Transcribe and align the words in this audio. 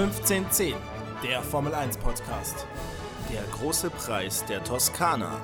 1510, 0.00 0.74
der 1.22 1.42
Formel 1.42 1.74
1 1.74 1.98
Podcast. 1.98 2.66
Der 3.30 3.42
große 3.58 3.90
Preis 3.90 4.42
der 4.46 4.64
Toskana. 4.64 5.38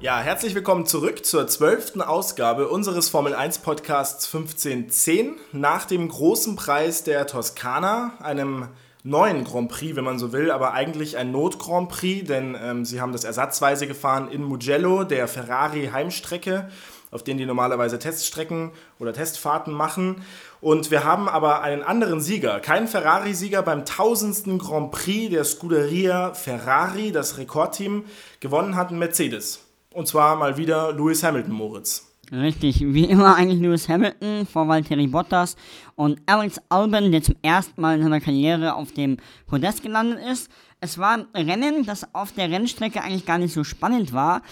Ja, 0.00 0.20
herzlich 0.20 0.54
willkommen 0.54 0.86
zurück 0.86 1.26
zur 1.26 1.46
zwölften 1.48 2.00
Ausgabe 2.00 2.68
unseres 2.68 3.10
Formel 3.10 3.34
1 3.34 3.58
Podcasts 3.58 4.24
1510 4.34 5.36
nach 5.52 5.84
dem 5.84 6.08
großen 6.08 6.56
Preis 6.56 7.04
der 7.04 7.26
Toskana, 7.26 8.14
einem 8.20 8.68
neuen 9.02 9.44
Grand 9.44 9.70
Prix, 9.70 9.96
wenn 9.96 10.04
man 10.04 10.18
so 10.18 10.32
will, 10.32 10.50
aber 10.50 10.72
eigentlich 10.72 11.18
ein 11.18 11.30
Not-Grand 11.30 11.90
Prix, 11.90 12.26
denn 12.26 12.56
ähm, 12.58 12.86
sie 12.86 13.02
haben 13.02 13.12
das 13.12 13.24
ersatzweise 13.24 13.86
gefahren 13.86 14.30
in 14.30 14.42
Mugello, 14.42 15.04
der 15.04 15.28
Ferrari 15.28 15.90
Heimstrecke, 15.92 16.70
auf 17.10 17.24
denen 17.24 17.38
die 17.38 17.46
normalerweise 17.46 17.98
Teststrecken 17.98 18.72
oder 18.98 19.12
Testfahrten 19.12 19.72
machen. 19.72 20.22
Und 20.60 20.90
wir 20.90 21.04
haben 21.04 21.28
aber 21.28 21.62
einen 21.62 21.82
anderen 21.82 22.20
Sieger, 22.20 22.60
keinen 22.60 22.88
Ferrari-Sieger 22.88 23.62
beim 23.62 23.84
tausendsten 23.84 24.58
Grand 24.58 24.90
Prix 24.90 25.30
der 25.30 25.44
Scuderia 25.44 26.34
Ferrari, 26.34 27.12
das 27.12 27.38
Rekordteam, 27.38 28.04
gewonnen 28.40 28.76
hat 28.76 28.90
ein 28.90 28.98
Mercedes. 28.98 29.64
Und 29.92 30.06
zwar 30.06 30.36
mal 30.36 30.56
wieder 30.56 30.92
Lewis 30.92 31.22
Hamilton, 31.22 31.52
Moritz. 31.52 32.08
Richtig, 32.30 32.80
wie 32.80 33.04
immer 33.04 33.36
eigentlich 33.36 33.60
Lewis 33.60 33.88
Hamilton 33.88 34.46
vor 34.46 34.68
Valtteri 34.68 35.06
Bottas 35.06 35.56
und 35.96 36.20
Alex 36.26 36.60
Albon, 36.68 37.10
der 37.10 37.22
zum 37.22 37.36
ersten 37.40 37.80
Mal 37.80 37.96
in 37.96 38.02
seiner 38.02 38.20
Karriere 38.20 38.74
auf 38.74 38.92
dem 38.92 39.16
Podest 39.46 39.82
gelandet 39.82 40.20
ist. 40.30 40.50
Es 40.80 40.98
war 40.98 41.14
ein 41.14 41.26
Rennen, 41.34 41.86
das 41.86 42.14
auf 42.14 42.32
der 42.32 42.50
Rennstrecke 42.50 43.02
eigentlich 43.02 43.24
gar 43.24 43.38
nicht 43.38 43.54
so 43.54 43.64
spannend 43.64 44.12
war, 44.12 44.42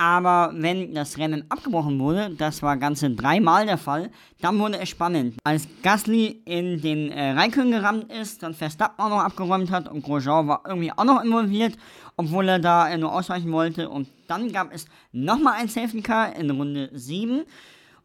aber 0.00 0.50
wenn 0.54 0.94
das 0.94 1.18
Rennen 1.18 1.44
abgebrochen 1.50 1.98
wurde, 1.98 2.30
das 2.30 2.62
war 2.62 2.78
ganze 2.78 3.10
dreimal 3.10 3.66
der 3.66 3.76
Fall, 3.76 4.10
dann 4.40 4.58
wurde 4.58 4.78
es 4.80 4.88
spannend. 4.88 5.36
Als 5.44 5.68
Gasly 5.82 6.40
in 6.46 6.80
den 6.80 7.12
äh, 7.12 7.32
Raikön 7.32 7.70
gerammt 7.70 8.10
ist, 8.10 8.42
dann 8.42 8.54
Verstappen 8.54 8.98
auch 8.98 9.10
noch 9.10 9.22
abgeräumt 9.22 9.70
hat 9.70 9.88
und 9.88 10.02
Grosjean 10.02 10.48
war 10.48 10.62
irgendwie 10.66 10.90
auch 10.90 11.04
noch 11.04 11.22
involviert, 11.22 11.76
obwohl 12.16 12.48
er 12.48 12.58
da 12.58 12.88
äh, 12.88 12.96
nur 12.96 13.12
ausweichen 13.12 13.52
wollte. 13.52 13.90
Und 13.90 14.08
dann 14.26 14.50
gab 14.50 14.72
es 14.72 14.86
nochmal 15.12 15.60
ein 15.60 15.68
Safety 15.68 16.00
Car 16.00 16.34
in 16.34 16.50
Runde 16.50 16.88
7. 16.94 17.42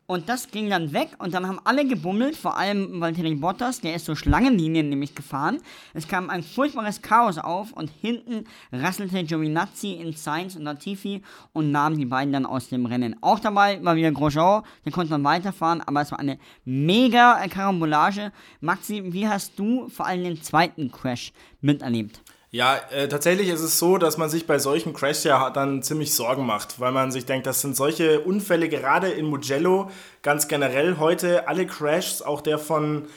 Und 0.08 0.30
das 0.30 0.52
ging 0.52 0.70
dann 0.70 0.94
weg 0.94 1.10
und 1.18 1.34
dann 1.34 1.48
haben 1.48 1.60
alle 1.64 1.84
gebummelt, 1.84 2.36
vor 2.36 2.58
allem 2.58 3.02
Valtteri 3.02 3.34
Bottas, 3.34 3.82
der 3.82 3.96
ist 3.96 4.06
so 4.06 4.14
Schlangenlinien 4.14 4.88
nämlich 4.88 5.16
gefahren. 5.16 5.58
Es 5.96 6.08
kam 6.08 6.30
ein 6.30 6.44
furchtbares 6.44 7.02
Chaos 7.02 7.40
auf 7.40 7.72
und 7.72 7.90
hinten 8.02 8.46
rasselte 8.72 9.24
Giovinazzi 9.24 9.94
in 9.94 10.14
Sainz 10.14 10.56
und 10.56 10.62
Latifi 10.62 11.24
und 11.54 11.72
nahm 11.72 11.98
die 11.98 12.06
beiden 12.06 12.34
dann 12.34 12.46
aus 12.46 12.70
dem 12.70 12.86
Rennen. 12.86 13.16
Auch 13.22 13.40
dabei 13.40 13.84
war 13.84 13.96
wieder 13.96 14.12
Grosjean, 14.12 14.62
der 14.86 14.92
konnte 14.92 15.10
dann 15.10 15.24
weiterfahren, 15.24 15.82
aber 15.82 16.02
es 16.02 16.12
war 16.12 16.20
eine 16.20 16.38
mega 16.66 17.44
Karambolage. 17.48 18.32
Maxi, 18.62 19.02
wie 19.12 19.28
hast 19.28 19.58
du 19.58 19.90
vor 19.90 20.06
allem 20.06 20.24
den 20.24 20.42
zweiten 20.42 20.92
Crash 20.92 21.34
miterlebt? 21.62 22.22
Ja, 22.56 22.80
äh, 22.90 23.10
tatsächlich 23.10 23.50
ist 23.50 23.60
es 23.60 23.80
so, 23.80 23.98
dass 23.98 24.18
man 24.18 24.30
sich 24.30 24.48
bei 24.48 24.60
solchen 24.60 24.94
Crashs 24.94 25.26
ja 25.26 25.50
dann 25.50 25.84
ziemlich 25.84 26.16
Sorgen 26.16 26.46
macht, 26.46 26.80
weil 26.80 26.94
man 26.94 27.12
sich 27.12 27.26
denkt, 27.26 27.46
das 27.48 27.60
sind 27.60 27.76
solche 27.76 28.22
Unfälle 28.22 28.70
gerade 28.70 29.10
in 29.10 29.26
Mugello 29.26 29.92
ganz 30.22 30.48
generell 30.48 30.96
heute, 30.98 31.50
alle 31.50 31.68
Crashs, 31.68 32.22
auch 32.22 32.40
der 32.40 32.58
von 32.58 33.10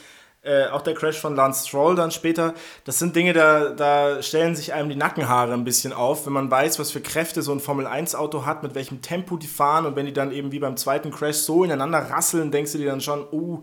äh, 0.42 0.66
auch 0.66 0.83
der 0.83 0.94
Crash 0.94 1.20
von 1.20 1.36
Lance 1.36 1.69
Stroll 1.69 1.94
dann 1.94 2.11
später, 2.11 2.53
das 2.83 2.98
sind 2.98 3.14
Dinge, 3.14 3.33
da, 3.33 3.70
da 3.70 4.20
stellen 4.22 4.56
sich 4.56 4.72
einem 4.72 4.89
die 4.89 4.97
Nackenhaare 4.97 5.53
ein 5.53 5.62
bisschen 5.62 5.92
auf, 5.92 6.27
wenn 6.27 6.33
man 6.33 6.50
weiß, 6.50 6.81
was 6.81 6.91
für 6.91 7.00
Kräfte 7.00 7.42
so 7.42 7.53
ein 7.53 7.61
Formel-1-Auto 7.61 8.44
hat, 8.44 8.64
mit 8.64 8.75
welchem 8.75 9.03
Tempo 9.03 9.36
die 9.36 9.47
fahren 9.47 9.86
und 9.86 9.94
wenn 9.94 10.06
die 10.06 10.12
dann 10.12 10.33
eben 10.33 10.50
wie 10.50 10.59
beim 10.59 10.77
zweiten 10.77 11.12
Crash 11.12 11.36
so 11.36 11.62
ineinander 11.62 11.98
rasseln, 11.98 12.50
denkst 12.50 12.72
du 12.72 12.78
dir 12.78 12.91
dann 12.91 13.00
schon, 13.00 13.25
uh, 13.31 13.62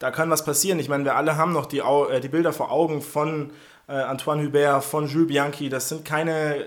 da 0.00 0.10
kann 0.10 0.28
was 0.28 0.44
passieren. 0.44 0.80
Ich 0.80 0.88
meine, 0.88 1.04
wir 1.04 1.14
alle 1.14 1.36
haben 1.36 1.52
noch 1.52 1.66
die, 1.66 1.78
äh, 1.78 2.20
die 2.20 2.28
Bilder 2.28 2.52
vor 2.52 2.72
Augen 2.72 3.00
von 3.00 3.52
äh, 3.88 3.92
Antoine 3.92 4.44
Hubert, 4.44 4.84
von 4.84 5.06
Jules 5.06 5.28
Bianchi. 5.28 5.68
Das 5.68 5.88
sind 5.88 6.04
keine. 6.04 6.66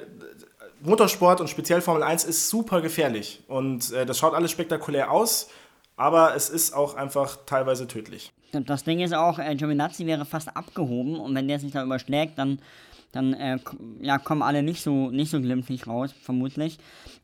Motorsport 0.80 1.42
und 1.42 1.50
speziell 1.50 1.82
Formel 1.82 2.04
1 2.04 2.24
ist 2.24 2.50
super 2.50 2.82
gefährlich. 2.82 3.42
Und 3.48 3.92
äh, 3.94 4.06
das 4.06 4.20
schaut 4.20 4.36
alles 4.36 4.52
spektakulär 4.52 5.10
aus, 5.10 5.50
aber 5.96 6.36
es 6.36 6.50
ist 6.50 6.74
auch 6.74 6.94
einfach 6.94 7.40
teilweise 7.48 7.88
tödlich. 7.88 8.32
Das 8.52 8.84
Ding 8.84 9.00
ist 9.00 9.14
auch, 9.14 9.40
äh, 9.40 9.56
Giovinazzi 9.56 10.06
wäre 10.06 10.26
fast 10.26 10.56
abgehoben 10.56 11.20
und 11.20 11.36
wenn 11.36 11.48
der 11.48 11.60
sich 11.60 11.72
da 11.72 11.84
überschlägt, 11.84 12.38
dann 12.38 12.60
dann 13.12 13.34
äh, 13.34 13.58
ja, 14.02 14.18
kommen 14.18 14.42
alle 14.42 14.64
nicht 14.64 14.82
so, 14.82 15.10
nicht 15.10 15.32
so 15.32 15.40
glimpflich 15.40 15.88
raus, 15.88 16.14
vermutlich. 16.22 16.78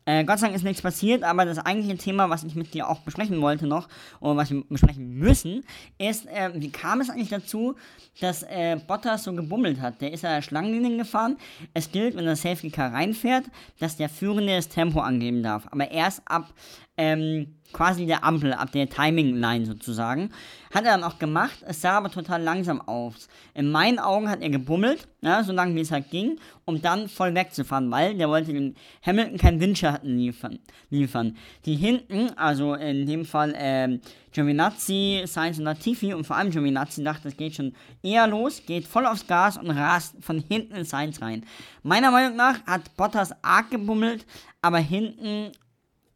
Äh, 0.06 0.24
Gott 0.24 0.38
sei 0.38 0.46
Dank 0.46 0.56
ist 0.56 0.64
nichts 0.64 0.82
passiert, 0.82 1.22
aber 1.22 1.44
das 1.44 1.58
eigentliche 1.58 1.96
Thema, 1.96 2.30
was 2.30 2.44
ich 2.44 2.54
mit 2.54 2.74
dir 2.74 2.88
auch 2.88 3.00
besprechen 3.00 3.40
wollte 3.40 3.66
noch, 3.66 3.88
oder 4.20 4.36
was 4.36 4.50
wir 4.50 4.64
besprechen 4.68 5.14
müssen, 5.14 5.64
ist, 5.98 6.26
äh, 6.26 6.50
wie 6.54 6.70
kam 6.70 7.00
es 7.00 7.10
eigentlich 7.10 7.28
dazu, 7.28 7.76
dass 8.20 8.42
äh, 8.44 8.76
Bottas 8.86 9.24
so 9.24 9.32
gebummelt 9.34 9.80
hat? 9.80 10.00
Der 10.00 10.12
ist 10.12 10.22
ja 10.22 10.40
Schlangenlinien 10.42 10.98
gefahren. 10.98 11.36
Es 11.74 11.90
gilt, 11.92 12.16
wenn 12.16 12.24
der 12.24 12.36
Safety 12.36 12.70
Car 12.70 12.92
reinfährt, 12.92 13.44
dass 13.78 13.96
der 13.96 14.08
Führende 14.08 14.56
das 14.56 14.68
Tempo 14.68 15.00
angeben 15.00 15.42
darf. 15.42 15.66
Aber 15.70 15.90
erst 15.90 16.22
ab 16.26 16.52
ähm, 16.96 17.56
quasi 17.72 18.06
der 18.06 18.24
Ampel, 18.24 18.52
ab 18.52 18.72
der 18.72 18.88
Timing-Line 18.88 19.66
sozusagen. 19.66 20.30
Hat 20.72 20.84
er 20.84 20.92
dann 20.92 21.04
auch 21.04 21.13
gemacht, 21.18 21.64
es 21.66 21.80
sah 21.80 21.98
aber 21.98 22.10
total 22.10 22.42
langsam 22.42 22.80
aus. 22.80 23.28
In 23.54 23.70
meinen 23.70 23.98
Augen 23.98 24.28
hat 24.28 24.42
er 24.42 24.50
gebummelt, 24.50 25.08
ja, 25.20 25.42
so 25.42 25.52
lange 25.52 25.74
wie 25.74 25.80
es 25.80 25.90
halt 25.90 26.10
ging, 26.10 26.38
um 26.64 26.80
dann 26.82 27.08
voll 27.08 27.34
wegzufahren, 27.34 27.90
weil 27.90 28.16
der 28.16 28.28
wollte 28.28 28.52
den 28.52 28.74
Hamilton 29.04 29.38
keinen 29.38 29.60
Windschatten 29.60 30.16
liefern. 30.16 30.58
liefern. 30.90 31.36
Die 31.64 31.76
hinten, 31.76 32.30
also 32.36 32.74
in 32.74 33.06
dem 33.06 33.24
Fall 33.24 33.54
ähm, 33.56 34.00
Giovinazzi, 34.32 35.22
Sainz 35.26 35.58
und 35.58 35.64
Latifi 35.64 36.14
und 36.14 36.26
vor 36.26 36.36
allem 36.36 36.50
Giovinazzi 36.50 37.02
dachte, 37.04 37.28
es 37.28 37.36
geht 37.36 37.54
schon 37.54 37.74
eher 38.02 38.26
los, 38.26 38.62
geht 38.66 38.86
voll 38.86 39.06
aufs 39.06 39.26
Gas 39.26 39.56
und 39.56 39.70
rast 39.70 40.16
von 40.20 40.38
hinten 40.38 40.74
in 40.74 40.84
Sainz 40.84 41.22
rein. 41.22 41.44
Meiner 41.82 42.10
Meinung 42.10 42.36
nach 42.36 42.64
hat 42.66 42.96
Bottas 42.96 43.32
arg 43.42 43.70
gebummelt, 43.70 44.26
aber 44.62 44.78
hinten 44.78 45.52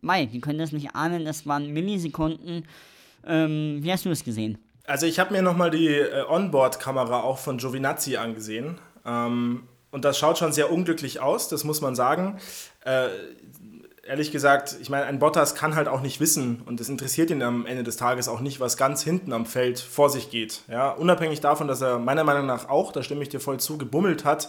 Mai, 0.00 0.26
die 0.26 0.40
können 0.40 0.58
das 0.58 0.72
nicht 0.72 0.94
ahnen, 0.94 1.24
das 1.24 1.46
waren 1.46 1.72
Millisekunden. 1.72 2.64
Ähm, 3.26 3.78
wie 3.82 3.92
hast 3.92 4.04
du 4.04 4.10
es 4.10 4.24
gesehen? 4.24 4.58
Also 4.88 5.04
ich 5.04 5.18
habe 5.18 5.34
mir 5.34 5.42
nochmal 5.42 5.70
die 5.70 5.88
äh, 5.88 6.24
Onboard-Kamera 6.26 7.20
auch 7.20 7.36
von 7.36 7.58
Giovinazzi 7.58 8.16
angesehen. 8.16 8.80
Ähm, 9.04 9.64
und 9.90 10.06
das 10.06 10.18
schaut 10.18 10.38
schon 10.38 10.52
sehr 10.52 10.72
unglücklich 10.72 11.20
aus, 11.20 11.48
das 11.48 11.62
muss 11.62 11.82
man 11.82 11.94
sagen. 11.94 12.38
Äh, 12.86 13.08
ehrlich 14.06 14.32
gesagt, 14.32 14.76
ich 14.80 14.88
meine, 14.88 15.04
ein 15.04 15.18
Bottas 15.18 15.54
kann 15.54 15.76
halt 15.76 15.88
auch 15.88 16.00
nicht 16.00 16.20
wissen 16.20 16.62
und 16.64 16.80
es 16.80 16.88
interessiert 16.88 17.30
ihn 17.30 17.42
am 17.42 17.66
Ende 17.66 17.82
des 17.82 17.98
Tages 17.98 18.28
auch 18.28 18.40
nicht, 18.40 18.60
was 18.60 18.78
ganz 18.78 19.02
hinten 19.02 19.34
am 19.34 19.44
Feld 19.44 19.78
vor 19.78 20.08
sich 20.08 20.30
geht. 20.30 20.62
Ja, 20.68 20.90
unabhängig 20.90 21.40
davon, 21.40 21.68
dass 21.68 21.82
er 21.82 21.98
meiner 21.98 22.24
Meinung 22.24 22.46
nach 22.46 22.70
auch, 22.70 22.90
da 22.90 23.02
stimme 23.02 23.22
ich 23.22 23.28
dir 23.28 23.40
voll 23.40 23.60
zu, 23.60 23.76
gebummelt 23.76 24.24
hat, 24.24 24.48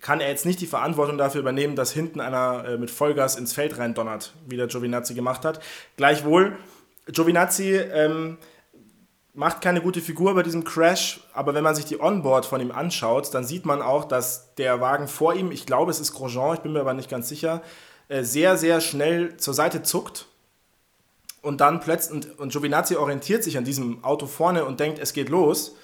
kann 0.00 0.20
er 0.20 0.30
jetzt 0.30 0.46
nicht 0.46 0.62
die 0.62 0.66
Verantwortung 0.66 1.18
dafür 1.18 1.42
übernehmen, 1.42 1.76
dass 1.76 1.92
hinten 1.92 2.20
einer 2.20 2.64
äh, 2.64 2.78
mit 2.78 2.90
Vollgas 2.90 3.36
ins 3.36 3.52
Feld 3.52 3.76
rein 3.76 3.92
donnert, 3.92 4.32
wie 4.46 4.56
der 4.56 4.68
Giovinazzi 4.68 5.12
gemacht 5.12 5.44
hat. 5.44 5.60
Gleichwohl, 5.98 6.56
Giovinazzi 7.06 7.74
ähm, 7.74 8.38
macht 9.38 9.60
keine 9.60 9.80
gute 9.80 10.00
Figur 10.00 10.34
bei 10.34 10.42
diesem 10.42 10.64
Crash, 10.64 11.20
aber 11.32 11.54
wenn 11.54 11.62
man 11.62 11.76
sich 11.76 11.84
die 11.84 12.00
Onboard 12.00 12.44
von 12.44 12.60
ihm 12.60 12.72
anschaut, 12.72 13.32
dann 13.32 13.44
sieht 13.44 13.66
man 13.66 13.82
auch, 13.82 14.04
dass 14.04 14.56
der 14.56 14.80
Wagen 14.80 15.06
vor 15.06 15.32
ihm, 15.32 15.52
ich 15.52 15.64
glaube 15.64 15.92
es 15.92 16.00
ist 16.00 16.12
Grosjean, 16.12 16.54
ich 16.54 16.60
bin 16.60 16.72
mir 16.72 16.80
aber 16.80 16.92
nicht 16.92 17.08
ganz 17.08 17.28
sicher, 17.28 17.62
äh, 18.08 18.24
sehr, 18.24 18.56
sehr 18.56 18.80
schnell 18.80 19.36
zur 19.36 19.54
Seite 19.54 19.84
zuckt 19.84 20.26
und 21.40 21.60
dann 21.60 21.78
plötzlich, 21.78 22.12
und, 22.12 22.40
und 22.40 22.50
Giovinazzi 22.50 22.96
orientiert 22.96 23.44
sich 23.44 23.56
an 23.56 23.62
diesem 23.62 24.02
Auto 24.02 24.26
vorne 24.26 24.64
und 24.64 24.80
denkt, 24.80 24.98
es 24.98 25.12
geht 25.12 25.28
los 25.28 25.76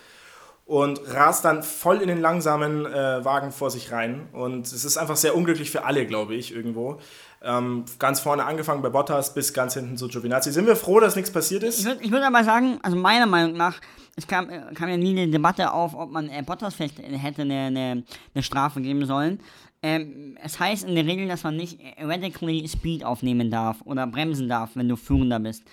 und 0.67 1.01
rast 1.15 1.45
dann 1.45 1.63
voll 1.63 2.03
in 2.03 2.09
den 2.09 2.21
langsamen 2.21 2.87
äh, 2.87 3.25
Wagen 3.25 3.53
vor 3.53 3.71
sich 3.71 3.93
rein. 3.93 4.29
Und 4.33 4.67
es 4.67 4.85
ist 4.85 4.97
einfach 4.97 5.17
sehr 5.17 5.37
unglücklich 5.37 5.71
für 5.71 5.85
alle, 5.85 6.07
glaube 6.07 6.35
ich, 6.35 6.53
irgendwo. 6.53 6.99
Ähm, 7.45 7.85
ganz 7.99 8.21
vorne 8.21 8.45
angefangen 8.45 8.81
bei 8.81 8.89
Bottas 8.89 9.35
bis 9.35 9.53
ganz 9.53 9.75
hinten 9.75 9.97
zu 9.97 10.09
Giovinazzi. 10.09 10.51
Sind 10.51 10.67
wir 10.67 10.77
froh, 10.77 11.01
dass 11.01 11.15
nichts 11.15 11.31
passiert 11.31 11.63
ist? 11.63 11.81
Ich 11.81 11.85
würde 11.85 12.11
würd 12.11 12.23
aber 12.23 12.43
sagen, 12.43 12.79
also 12.83 12.97
meiner 12.97 13.27
Meinung 13.27 13.57
nach, 13.57 13.81
es 14.17 14.27
kam, 14.27 14.49
äh, 14.49 14.63
kam 14.75 14.89
ja 14.89 14.97
nie 14.97 15.11
eine 15.11 15.31
Debatte 15.31 15.73
auf, 15.73 15.95
ob 15.95 16.11
man 16.11 16.29
äh, 16.31 16.43
Bottas 16.43 16.75
vielleicht 16.75 16.99
hätte 16.99 17.43
eine, 17.43 17.67
eine, 17.67 18.05
eine 18.35 18.43
Strafe 18.43 18.81
geben 18.81 19.05
sollen. 19.05 19.41
Ähm, 19.83 20.39
es 20.43 20.59
heißt 20.59 20.85
in 20.85 20.95
der 20.95 21.05
Regel, 21.05 21.29
dass 21.29 21.43
man 21.43 21.57
nicht 21.57 21.79
radically 21.99 22.67
Speed 22.67 23.05
aufnehmen 23.05 23.51
darf 23.51 23.83
oder 23.85 24.07
bremsen 24.07 24.49
darf, 24.49 24.71
wenn 24.75 24.89
du 24.89 24.97
Führender 24.97 25.39
bist. 25.39 25.65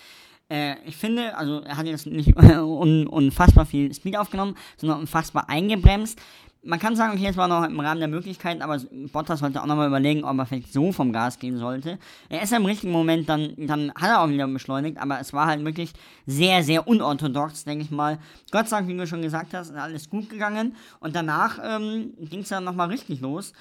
Äh, 0.52 0.76
ich 0.86 0.98
finde, 0.98 1.38
also 1.38 1.62
er 1.62 1.78
hat 1.78 1.86
jetzt 1.86 2.06
nicht 2.06 2.36
un 2.38 3.08
unfassbar 3.08 3.66
viel 3.66 3.94
Speed 3.94 4.18
aufgenommen, 4.18 4.58
sondern 4.76 5.00
unfassbar 5.00 5.50
eingebremst. 5.50 6.20
Man 6.64 6.78
kann 6.78 6.96
sagen, 6.96 7.14
okay, 7.14 7.28
es 7.28 7.38
war 7.38 7.48
noch 7.48 7.64
im 7.64 7.80
Rahmen 7.80 8.02
der 8.02 8.10
Möglichkeiten, 8.10 8.62
aber 8.62 8.80
Bottas 9.12 9.40
sollte 9.40 9.62
auch 9.62 9.66
nochmal 9.66 9.88
überlegen, 9.88 10.24
ob 10.24 10.38
er 10.38 10.46
vielleicht 10.46 10.72
so 10.72 10.92
vom 10.92 11.12
Gas 11.12 11.40
gehen 11.40 11.58
sollte. 11.58 11.98
Er 12.30 12.44
ist 12.44 12.54
im 12.54 12.66
richtigen 12.66 12.92
Moment, 12.92 13.28
dann, 13.30 13.54
dann 13.58 13.92
hat 13.96 14.10
er 14.10 14.22
auch 14.22 14.30
wieder 14.30 14.46
beschleunigt, 14.48 15.00
aber 15.00 15.20
es 15.20 15.34
war 15.34 15.48
halt 15.48 15.66
wirklich 15.66 15.94
sehr, 16.28 16.62
sehr 16.62 16.88
unorthodox, 16.88 17.64
denke 17.64 17.86
ich 17.86 17.90
mal. 17.90 18.20
Gott 18.52 18.68
sei 18.68 18.78
Dank, 18.78 18.90
wie 18.90 18.98
du 18.98 19.08
schon 19.08 19.24
gesagt 19.24 19.56
hast, 19.56 19.70
ist 19.70 19.76
alles 19.76 20.08
gut 20.08 20.30
gegangen 20.30 20.76
und 21.00 21.16
danach 21.16 21.58
ähm, 21.64 22.14
ging 22.20 22.42
es 22.42 22.50
dann 22.50 22.66
nochmal 22.66 22.90
richtig 22.90 23.22
los. 23.22 23.54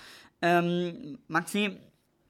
Ähm, 0.43 1.19
Maxi, 1.27 1.79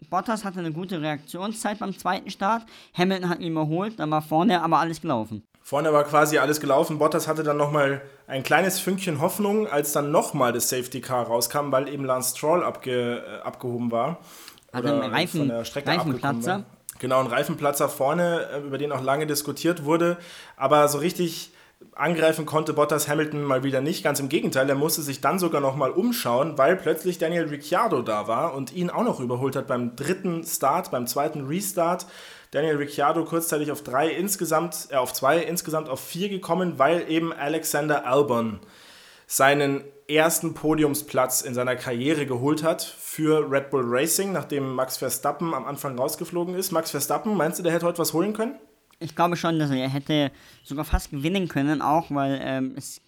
Bottas 0.09 0.45
hatte 0.45 0.61
eine 0.61 0.73
gute 0.73 1.01
Reaktionszeit 1.03 1.79
beim 1.79 1.97
zweiten 1.97 2.31
Start. 2.31 2.65
Hamilton 2.95 3.29
hat 3.29 3.41
ihn 3.41 3.53
überholt, 3.53 3.99
dann 3.99 4.11
war 4.11 4.23
vorne 4.23 4.63
aber 4.63 4.79
alles 4.79 5.01
gelaufen. 5.01 5.43
Vorne 5.63 5.93
war 5.93 6.05
quasi 6.05 6.39
alles 6.39 6.61
gelaufen. 6.61 6.99
Bottas 6.99 7.29
hatte 7.29 7.43
dann 7.43 7.57
nochmal 7.57 8.01
ein 8.27 8.43
kleines 8.43 8.81
Fünkchen 8.81 9.21
Hoffnung, 9.21 9.67
als 9.67 9.93
dann 9.93 10.11
nochmal 10.11 10.53
das 10.53 10.69
Safety 10.69 11.01
Car 11.01 11.27
rauskam, 11.27 11.71
weil 11.71 11.89
eben 11.89 12.05
Lance 12.05 12.37
Stroll 12.37 12.65
abge, 12.65 13.19
äh, 13.19 13.41
abgehoben 13.43 13.93
war. 13.93 14.19
Also 14.73 14.89
oder 14.89 15.03
ein 15.03 15.11
Reifen, 15.11 15.41
von 15.41 15.49
der 15.49 15.65
Strecke 15.65 15.91
Reifenplatzer. 15.91 16.65
Genau, 16.99 17.21
ein 17.21 17.27
Reifenplatzer 17.27 17.89
vorne, 17.89 18.49
äh, 18.53 18.61
über 18.61 18.79
den 18.79 18.93
auch 18.93 19.03
lange 19.03 19.27
diskutiert 19.27 19.85
wurde. 19.85 20.17
Aber 20.57 20.89
so 20.89 20.99
richtig 20.99 21.53
angreifen 21.95 22.47
konnte 22.47 22.73
Bottas 22.73 23.09
Hamilton 23.09 23.43
mal 23.43 23.63
wieder 23.63 23.81
nicht. 23.81 24.03
Ganz 24.03 24.21
im 24.21 24.29
Gegenteil, 24.29 24.69
er 24.69 24.75
musste 24.75 25.03
sich 25.03 25.21
dann 25.21 25.39
sogar 25.39 25.61
noch 25.61 25.77
mal 25.77 25.91
umschauen, 25.91 26.57
weil 26.59 26.77
plötzlich 26.77 27.19
Daniel 27.19 27.49
Ricciardo 27.49 28.03
da 28.03 28.29
war 28.29 28.55
und 28.55 28.73
ihn 28.73 28.91
auch 28.91 29.05
noch 29.05 29.21
überholt 29.21 29.57
hat 29.57 29.67
beim 29.67 29.97
dritten 29.97 30.45
Start, 30.45 30.91
beim 30.91 31.07
zweiten 31.07 31.47
Restart. 31.47 32.07
Daniel 32.51 32.77
Ricciardo 32.77 33.25
kurzzeitig 33.25 33.71
auf 33.71 33.83
drei 33.83 34.09
insgesamt, 34.09 34.89
äh, 34.91 34.97
auf 34.97 35.13
zwei, 35.13 35.39
insgesamt 35.39 35.89
auf 35.89 36.01
vier 36.01 36.29
gekommen, 36.29 36.79
weil 36.79 37.11
eben 37.11 37.33
Alexander 37.33 38.07
Albon 38.07 38.61
seinen 39.27 39.85
ersten 40.09 40.55
Podiumsplatz 40.55 41.43
in 41.43 41.55
seiner 41.55 41.77
Karriere 41.77 42.27
geholt 42.27 42.65
hat 42.65 42.83
für 42.83 43.49
Red 43.49 43.71
Bull 43.71 43.85
Racing, 43.85 44.33
nachdem 44.33 44.75
Max 44.75 44.97
Verstappen 44.97 45.55
am 45.55 45.65
Anfang 45.65 45.97
rausgeflogen 45.97 46.57
ist. 46.57 46.73
Max 46.73 46.91
Verstappen, 46.91 47.37
meinst 47.37 47.59
du, 47.59 47.63
der 47.63 47.73
hätte 47.73 47.87
heute 47.87 47.99
was 47.99 48.13
holen 48.13 48.33
können? 48.33 48.59
Ich 49.03 49.17
glaube 49.17 49.37
schon, 49.37 49.59
dass 49.59 49.71
er 49.71 49.89
hätte 49.89 50.31
sogar 50.63 50.85
fast 50.85 51.11
gewinnen 51.11 51.49
können, 51.49 51.81
auch 51.81 52.11
weil 52.11 52.39
ähm, 52.45 52.75
es 52.77 53.01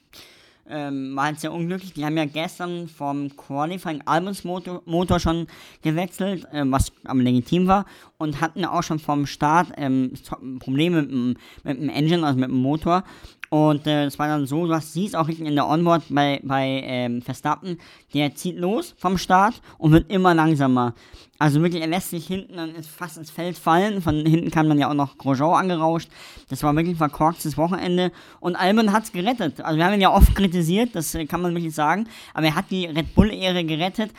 ähm, 0.66 1.14
war 1.14 1.26
halt 1.26 1.40
sehr 1.40 1.52
unglücklich. 1.52 1.92
Die 1.92 2.02
haben 2.02 2.16
ja 2.16 2.24
gestern 2.24 2.88
vom 2.88 3.36
Qualifying 3.36 4.00
Albums 4.06 4.42
Motor, 4.42 4.80
Motor 4.86 5.20
schon 5.20 5.46
gewechselt, 5.82 6.46
äh, 6.50 6.62
was 6.64 6.92
aber 7.04 7.20
legitim 7.20 7.66
war, 7.66 7.84
und 8.16 8.40
hatten 8.40 8.64
auch 8.64 8.82
schon 8.82 9.00
vom 9.00 9.26
Start 9.26 9.68
ähm, 9.76 10.14
Probleme 10.60 11.02
mit 11.02 11.38
mit 11.62 11.78
dem 11.78 11.90
Engine, 11.90 12.26
also 12.26 12.38
mit 12.38 12.48
dem 12.48 12.62
Motor. 12.62 13.04
Und 13.52 13.86
äh, 13.86 14.06
das 14.06 14.18
war 14.18 14.28
dann 14.28 14.46
so, 14.46 14.66
du 14.66 14.72
hast, 14.72 14.94
siehst 14.94 15.14
auch 15.14 15.28
richtig 15.28 15.46
in 15.46 15.56
der 15.56 15.68
Onboard 15.68 16.04
bei, 16.08 16.40
bei 16.42 16.80
ähm, 16.86 17.20
Verstappen, 17.20 17.78
der 18.14 18.34
zieht 18.34 18.56
los 18.58 18.94
vom 18.96 19.18
Start 19.18 19.60
und 19.76 19.92
wird 19.92 20.10
immer 20.10 20.32
langsamer. 20.32 20.94
Also 21.38 21.60
wirklich, 21.60 21.82
er 21.82 21.88
lässt 21.88 22.08
sich 22.08 22.26
hinten 22.26 22.56
dann 22.56 22.72
fast 22.82 23.18
ins 23.18 23.30
Feld 23.30 23.58
fallen. 23.58 24.00
Von 24.00 24.24
hinten 24.24 24.50
kam 24.50 24.70
dann 24.70 24.78
ja 24.78 24.88
auch 24.88 24.94
noch 24.94 25.18
Grosjean 25.18 25.52
angerauscht. 25.52 26.08
Das 26.48 26.62
war 26.62 26.74
wirklich 26.74 26.94
ein 26.94 26.96
verkorkstes 26.96 27.58
Wochenende. 27.58 28.10
Und 28.40 28.56
Albon 28.56 28.90
hat 28.90 29.04
es 29.04 29.12
gerettet. 29.12 29.60
Also 29.60 29.76
wir 29.76 29.84
haben 29.84 29.92
ihn 29.92 30.00
ja 30.00 30.14
oft 30.14 30.34
kritisiert, 30.34 30.94
das 30.94 31.14
äh, 31.14 31.26
kann 31.26 31.42
man 31.42 31.54
wirklich 31.54 31.74
sagen. 31.74 32.08
Aber 32.32 32.46
er 32.46 32.54
hat 32.54 32.70
die 32.70 32.86
Red 32.86 33.14
Bull-Ehre 33.14 33.66
gerettet. 33.66 34.12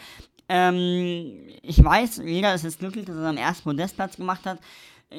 Ähm, 0.48 1.40
ich 1.64 1.84
weiß, 1.84 2.22
jeder 2.24 2.54
ist 2.54 2.66
jetzt 2.66 2.78
glücklich, 2.78 3.06
dass 3.06 3.16
er 3.16 3.24
seinen 3.24 3.40
ersten 3.40 3.64
Podestplatz 3.64 4.16
gemacht 4.16 4.46
hat 4.46 4.60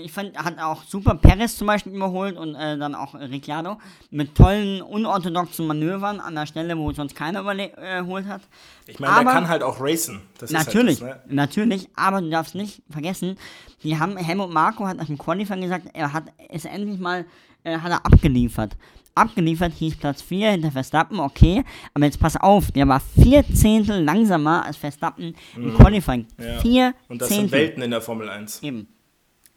ich 0.02 0.12
fand, 0.12 0.36
hat 0.36 0.58
auch 0.58 0.82
super 0.84 1.14
Perez 1.14 1.56
zum 1.56 1.66
Beispiel 1.66 1.94
überholt 1.94 2.36
und 2.36 2.54
äh, 2.54 2.76
dann 2.78 2.94
auch 2.94 3.14
Ricciardo 3.14 3.78
mit 4.10 4.34
tollen, 4.34 4.82
unorthodoxen 4.82 5.66
Manövern 5.66 6.20
an 6.20 6.34
der 6.34 6.46
Stelle, 6.46 6.76
wo 6.76 6.92
sonst 6.92 7.14
keiner 7.14 7.40
überholt 7.40 8.26
hat. 8.26 8.42
Ich 8.86 8.98
meine, 8.98 9.24
der 9.24 9.32
kann 9.32 9.48
halt 9.48 9.62
auch 9.62 9.80
racen. 9.80 10.22
Das 10.38 10.50
natürlich, 10.50 11.00
halt 11.00 11.20
das, 11.22 11.26
ne? 11.26 11.34
natürlich, 11.34 11.88
aber 11.96 12.20
du 12.20 12.30
darfst 12.30 12.54
nicht 12.54 12.82
vergessen, 12.90 13.36
die 13.82 13.98
haben, 13.98 14.16
Helmut 14.16 14.50
Marco 14.50 14.86
hat 14.86 14.96
nach 14.96 15.06
dem 15.06 15.18
Qualifying 15.18 15.62
gesagt, 15.62 15.88
er 15.92 16.12
hat 16.12 16.24
es 16.48 16.64
endlich 16.64 16.98
mal, 16.98 17.24
äh, 17.62 17.78
hat 17.78 17.90
er 17.90 18.04
abgeliefert. 18.04 18.76
Abgeliefert 19.14 19.72
hieß 19.74 19.96
Platz 19.96 20.22
4 20.22 20.52
hinter 20.52 20.72
Verstappen, 20.72 21.20
okay, 21.20 21.62
aber 21.92 22.06
jetzt 22.06 22.18
pass 22.18 22.36
auf, 22.36 22.72
der 22.72 22.88
war 22.88 23.00
vier 23.00 23.44
Zehntel 23.46 24.02
langsamer 24.02 24.66
als 24.66 24.76
Verstappen 24.76 25.36
im 25.54 25.66
mhm. 25.66 25.74
Qualifying. 25.76 26.26
Ja. 26.36 26.58
Vier 26.58 26.94
Und 27.08 27.20
das 27.22 27.28
Zehntel. 27.28 27.50
sind 27.50 27.52
Welten 27.52 27.82
in 27.82 27.90
der 27.92 28.00
Formel 28.00 28.28
1. 28.28 28.62
Eben. 28.64 28.88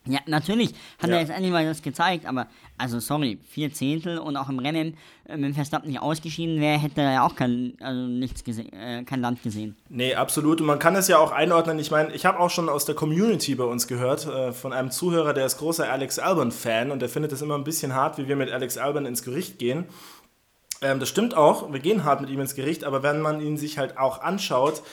Ja, 0.07 0.19
natürlich 0.25 0.73
hat 0.99 1.09
ja. 1.09 1.15
er 1.15 1.21
jetzt 1.21 1.29
endlich 1.29 1.51
mal 1.51 1.65
das 1.65 1.81
gezeigt, 1.81 2.25
aber 2.25 2.47
also 2.77 2.99
sorry, 2.99 3.39
vier 3.49 3.73
Zehntel 3.73 4.19
und 4.19 4.37
auch 4.37 4.49
im 4.49 4.59
Rennen, 4.59 4.97
äh, 5.25 5.35
wenn 5.37 5.53
Verstappen 5.53 5.89
nicht 5.89 6.01
ausgeschieden 6.01 6.61
wäre, 6.61 6.77
hätte 6.77 7.01
er 7.01 7.13
ja 7.13 7.25
auch 7.25 7.35
kein, 7.35 7.73
also 7.79 8.01
nichts 8.01 8.43
gesehen, 8.43 8.71
äh, 8.73 9.03
kein 9.03 9.21
Land 9.21 9.41
gesehen. 9.43 9.75
Nee, 9.89 10.15
absolut. 10.15 10.61
Und 10.61 10.67
man 10.67 10.79
kann 10.79 10.95
es 10.95 11.07
ja 11.07 11.17
auch 11.17 11.31
einordnen. 11.31 11.79
Ich 11.79 11.91
meine, 11.91 12.13
ich 12.13 12.25
habe 12.25 12.39
auch 12.39 12.49
schon 12.49 12.69
aus 12.69 12.85
der 12.85 12.95
Community 12.95 13.55
bei 13.55 13.63
uns 13.63 13.87
gehört, 13.87 14.27
äh, 14.27 14.53
von 14.53 14.73
einem 14.73 14.91
Zuhörer, 14.91 15.33
der 15.33 15.45
ist 15.45 15.57
großer 15.57 15.89
Alex 15.89 16.19
Albon-Fan 16.19 16.91
und 16.91 17.01
der 17.01 17.09
findet 17.09 17.31
es 17.31 17.41
immer 17.41 17.55
ein 17.55 17.63
bisschen 17.63 17.93
hart, 17.93 18.17
wie 18.17 18.27
wir 18.27 18.35
mit 18.35 18.51
Alex 18.51 18.77
Albon 18.77 19.05
ins 19.05 19.23
Gericht 19.23 19.59
gehen. 19.59 19.85
Ähm, 20.81 20.99
das 20.99 21.09
stimmt 21.09 21.35
auch, 21.35 21.71
wir 21.71 21.79
gehen 21.79 22.03
hart 22.03 22.21
mit 22.21 22.29
ihm 22.29 22.39
ins 22.39 22.55
Gericht, 22.55 22.83
aber 22.83 23.01
wenn 23.03 23.21
man 23.21 23.41
ihn 23.41 23.57
sich 23.57 23.77
halt 23.77 23.97
auch 23.97 24.21
anschaut, 24.21 24.83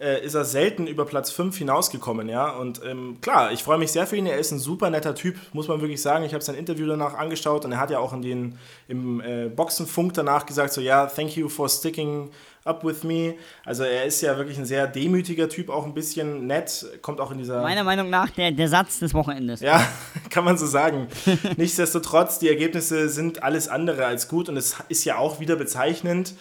äh, 0.00 0.24
ist 0.24 0.34
er 0.34 0.44
selten 0.44 0.86
über 0.86 1.04
Platz 1.04 1.30
5 1.30 1.56
hinausgekommen, 1.56 2.28
ja. 2.28 2.50
Und 2.50 2.80
ähm, 2.84 3.18
klar, 3.20 3.52
ich 3.52 3.62
freue 3.62 3.78
mich 3.78 3.92
sehr 3.92 4.06
für 4.06 4.16
ihn. 4.16 4.26
Er 4.26 4.38
ist 4.38 4.50
ein 4.50 4.58
super 4.58 4.90
netter 4.90 5.14
Typ, 5.14 5.36
muss 5.52 5.68
man 5.68 5.80
wirklich 5.80 6.02
sagen. 6.02 6.24
Ich 6.24 6.34
habe 6.34 6.42
sein 6.42 6.56
Interview 6.56 6.86
danach 6.86 7.14
angeschaut 7.14 7.64
und 7.64 7.72
er 7.72 7.78
hat 7.78 7.90
ja 7.90 7.98
auch 8.00 8.12
in 8.12 8.22
den, 8.22 8.58
im 8.88 9.20
äh, 9.20 9.48
Boxenfunk 9.48 10.14
danach 10.14 10.46
gesagt, 10.46 10.72
so 10.72 10.80
ja, 10.80 11.06
thank 11.06 11.36
you 11.36 11.48
for 11.48 11.68
sticking 11.68 12.30
up 12.64 12.82
with 12.82 13.04
me. 13.04 13.34
Also 13.64 13.84
er 13.84 14.04
ist 14.04 14.20
ja 14.20 14.36
wirklich 14.36 14.58
ein 14.58 14.64
sehr 14.64 14.86
demütiger 14.86 15.48
Typ, 15.48 15.68
auch 15.68 15.84
ein 15.84 15.94
bisschen 15.94 16.46
nett, 16.46 16.86
kommt 17.02 17.20
auch 17.20 17.30
in 17.30 17.38
dieser... 17.38 17.62
Meiner 17.62 17.84
Meinung 17.84 18.10
nach 18.10 18.30
der, 18.30 18.50
der 18.50 18.68
Satz 18.68 18.98
des 18.98 19.14
Wochenendes. 19.14 19.60
Ja, 19.60 19.86
kann 20.30 20.44
man 20.44 20.56
so 20.56 20.66
sagen. 20.66 21.08
Nichtsdestotrotz, 21.56 22.38
die 22.38 22.48
Ergebnisse 22.48 23.08
sind 23.08 23.42
alles 23.42 23.68
andere 23.68 24.06
als 24.06 24.28
gut 24.28 24.48
und 24.48 24.56
es 24.56 24.76
ist 24.88 25.04
ja 25.04 25.18
auch 25.18 25.40
wieder 25.40 25.56
bezeichnend, 25.56 26.34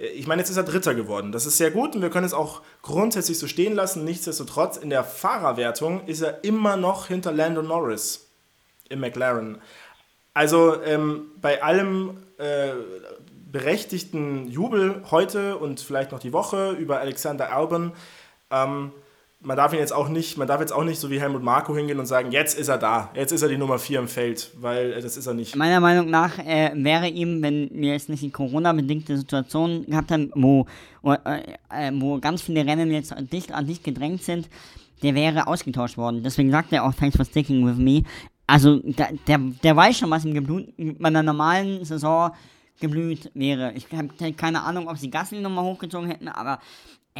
ich 0.00 0.26
meine, 0.26 0.40
jetzt 0.40 0.50
ist 0.50 0.56
er 0.56 0.62
Dritter 0.62 0.94
geworden. 0.94 1.30
Das 1.30 1.44
ist 1.44 1.58
sehr 1.58 1.70
gut 1.70 1.94
und 1.94 2.00
wir 2.00 2.10
können 2.10 2.24
es 2.24 2.32
auch 2.32 2.62
grundsätzlich 2.80 3.38
so 3.38 3.46
stehen 3.46 3.74
lassen. 3.74 4.04
Nichtsdestotrotz, 4.04 4.78
in 4.78 4.88
der 4.88 5.04
Fahrerwertung 5.04 6.06
ist 6.06 6.22
er 6.22 6.42
immer 6.42 6.76
noch 6.76 7.08
hinter 7.08 7.32
Lando 7.32 7.62
Norris 7.62 8.28
im 8.88 9.00
McLaren. 9.00 9.58
Also 10.32 10.80
ähm, 10.82 11.32
bei 11.40 11.62
allem 11.62 12.16
äh, 12.38 12.70
berechtigten 13.52 14.48
Jubel 14.48 15.02
heute 15.10 15.56
und 15.58 15.80
vielleicht 15.80 16.12
noch 16.12 16.20
die 16.20 16.32
Woche 16.32 16.70
über 16.70 17.00
Alexander 17.00 17.52
Albon, 17.52 17.92
ähm, 18.50 18.92
man 19.42 19.56
darf 19.56 19.72
ihn 19.72 19.78
jetzt 19.78 19.92
auch 19.92 20.08
nicht, 20.08 20.36
man 20.36 20.46
darf 20.46 20.60
jetzt 20.60 20.72
auch 20.72 20.84
nicht 20.84 21.00
so 21.00 21.10
wie 21.10 21.18
Helmut 21.18 21.42
Marko 21.42 21.74
hingehen 21.74 21.98
und 21.98 22.06
sagen, 22.06 22.30
jetzt 22.30 22.58
ist 22.58 22.68
er 22.68 22.78
da, 22.78 23.10
jetzt 23.14 23.32
ist 23.32 23.42
er 23.42 23.48
die 23.48 23.56
Nummer 23.56 23.78
4 23.78 24.00
im 24.00 24.08
Feld, 24.08 24.50
weil 24.60 24.92
äh, 24.92 25.00
das 25.00 25.16
ist 25.16 25.26
er 25.26 25.34
nicht. 25.34 25.56
Meiner 25.56 25.80
Meinung 25.80 26.10
nach 26.10 26.38
äh, 26.38 26.72
wäre 26.74 27.08
ihm, 27.08 27.42
wenn 27.42 27.70
wir 27.72 27.92
jetzt 27.92 28.08
nicht 28.08 28.22
die 28.22 28.30
Corona-bedingte 28.30 29.16
Situation 29.16 29.86
gehabt 29.86 30.10
haben, 30.10 30.30
wo, 30.34 30.66
äh, 31.04 31.40
äh, 31.70 31.92
wo 31.94 32.18
ganz 32.18 32.42
viele 32.42 32.66
Rennen 32.66 32.90
jetzt 32.90 33.14
dicht 33.32 33.52
an 33.52 33.66
dicht 33.66 33.82
gedrängt 33.82 34.22
sind, 34.22 34.48
der 35.02 35.14
wäre 35.14 35.46
ausgetauscht 35.46 35.96
worden. 35.96 36.22
Deswegen 36.22 36.50
sagt 36.50 36.72
er 36.72 36.84
auch, 36.84 36.92
thanks 36.92 37.16
for 37.16 37.24
sticking 37.24 37.66
with 37.66 37.76
me. 37.76 38.02
Also 38.46 38.78
der, 38.80 39.10
der, 39.26 39.38
der 39.38 39.76
weiß 39.76 39.98
schon, 39.98 40.10
was 40.10 40.24
ihm 40.24 40.34
geblut, 40.34 40.66
bei 40.76 41.06
einer 41.06 41.22
normalen 41.22 41.82
Saison 41.84 42.32
geblüht 42.78 43.30
wäre. 43.34 43.72
Ich 43.74 43.86
habe 43.92 44.08
keine 44.32 44.62
Ahnung, 44.62 44.88
ob 44.88 44.98
sie 44.98 45.10
Gasly 45.10 45.40
nochmal 45.40 45.64
hochgezogen 45.64 46.10
hätten, 46.10 46.28
aber 46.28 46.58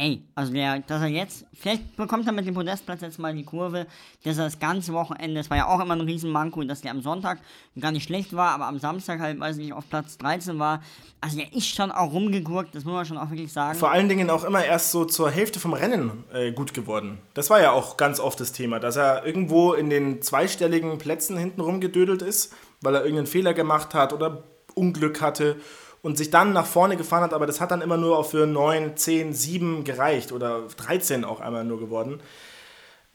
ey, 0.01 0.23
also 0.33 0.51
der, 0.51 0.79
dass 0.79 1.01
er 1.01 1.09
jetzt, 1.09 1.45
vielleicht 1.53 1.95
bekommt 1.95 2.25
er 2.25 2.33
mit 2.33 2.47
dem 2.47 2.55
Podestplatz 2.55 3.01
jetzt 3.01 3.19
mal 3.19 3.35
die 3.35 3.43
Kurve, 3.43 3.85
dass 4.23 4.39
er 4.39 4.45
das 4.45 4.57
ganze 4.57 4.93
Wochenende, 4.93 5.35
das 5.35 5.49
war 5.51 5.57
ja 5.57 5.67
auch 5.67 5.79
immer 5.79 5.93
ein 5.93 6.01
Riesenmanko, 6.01 6.63
dass 6.63 6.81
der 6.81 6.89
am 6.89 7.01
Sonntag 7.01 7.37
gar 7.79 7.91
nicht 7.91 8.05
schlecht 8.05 8.35
war, 8.35 8.49
aber 8.49 8.65
am 8.65 8.79
Samstag 8.79 9.19
halt, 9.19 9.39
weiß 9.39 9.57
ich 9.57 9.65
nicht, 9.65 9.73
auf 9.73 9.87
Platz 9.89 10.17
13 10.17 10.57
war. 10.57 10.81
Also 11.21 11.37
der 11.37 11.53
ist 11.53 11.67
schon 11.67 11.91
auch 11.91 12.11
rumgegurkt, 12.13 12.73
das 12.73 12.83
muss 12.83 12.93
man 12.93 13.05
schon 13.05 13.19
auch 13.19 13.29
wirklich 13.29 13.53
sagen. 13.53 13.77
Vor 13.77 13.91
allen 13.91 14.09
Dingen 14.09 14.31
auch 14.31 14.43
immer 14.43 14.65
erst 14.65 14.89
so 14.89 15.05
zur 15.05 15.29
Hälfte 15.29 15.59
vom 15.59 15.73
Rennen 15.73 16.23
äh, 16.33 16.51
gut 16.51 16.73
geworden. 16.73 17.19
Das 17.35 17.51
war 17.51 17.61
ja 17.61 17.71
auch 17.71 17.95
ganz 17.95 18.19
oft 18.19 18.39
das 18.39 18.53
Thema, 18.53 18.79
dass 18.79 18.95
er 18.95 19.23
irgendwo 19.23 19.73
in 19.73 19.91
den 19.91 20.23
zweistelligen 20.23 20.97
Plätzen 20.97 21.37
hinten 21.37 21.61
rumgedödelt 21.61 22.23
ist, 22.23 22.55
weil 22.81 22.95
er 22.95 23.01
irgendeinen 23.01 23.27
Fehler 23.27 23.53
gemacht 23.53 23.93
hat 23.93 24.13
oder 24.13 24.45
Unglück 24.73 25.21
hatte 25.21 25.57
und 26.01 26.17
sich 26.17 26.29
dann 26.29 26.53
nach 26.53 26.65
vorne 26.65 26.97
gefahren 26.97 27.23
hat, 27.23 27.33
aber 27.33 27.45
das 27.45 27.61
hat 27.61 27.71
dann 27.71 27.81
immer 27.81 27.97
nur 27.97 28.17
auch 28.17 28.25
für 28.25 28.45
9, 28.47 28.97
10, 28.97 29.33
7 29.33 29.83
gereicht 29.83 30.31
oder 30.31 30.63
13 30.77 31.23
auch 31.23 31.39
einmal 31.39 31.63
nur 31.63 31.79
geworden. 31.79 32.19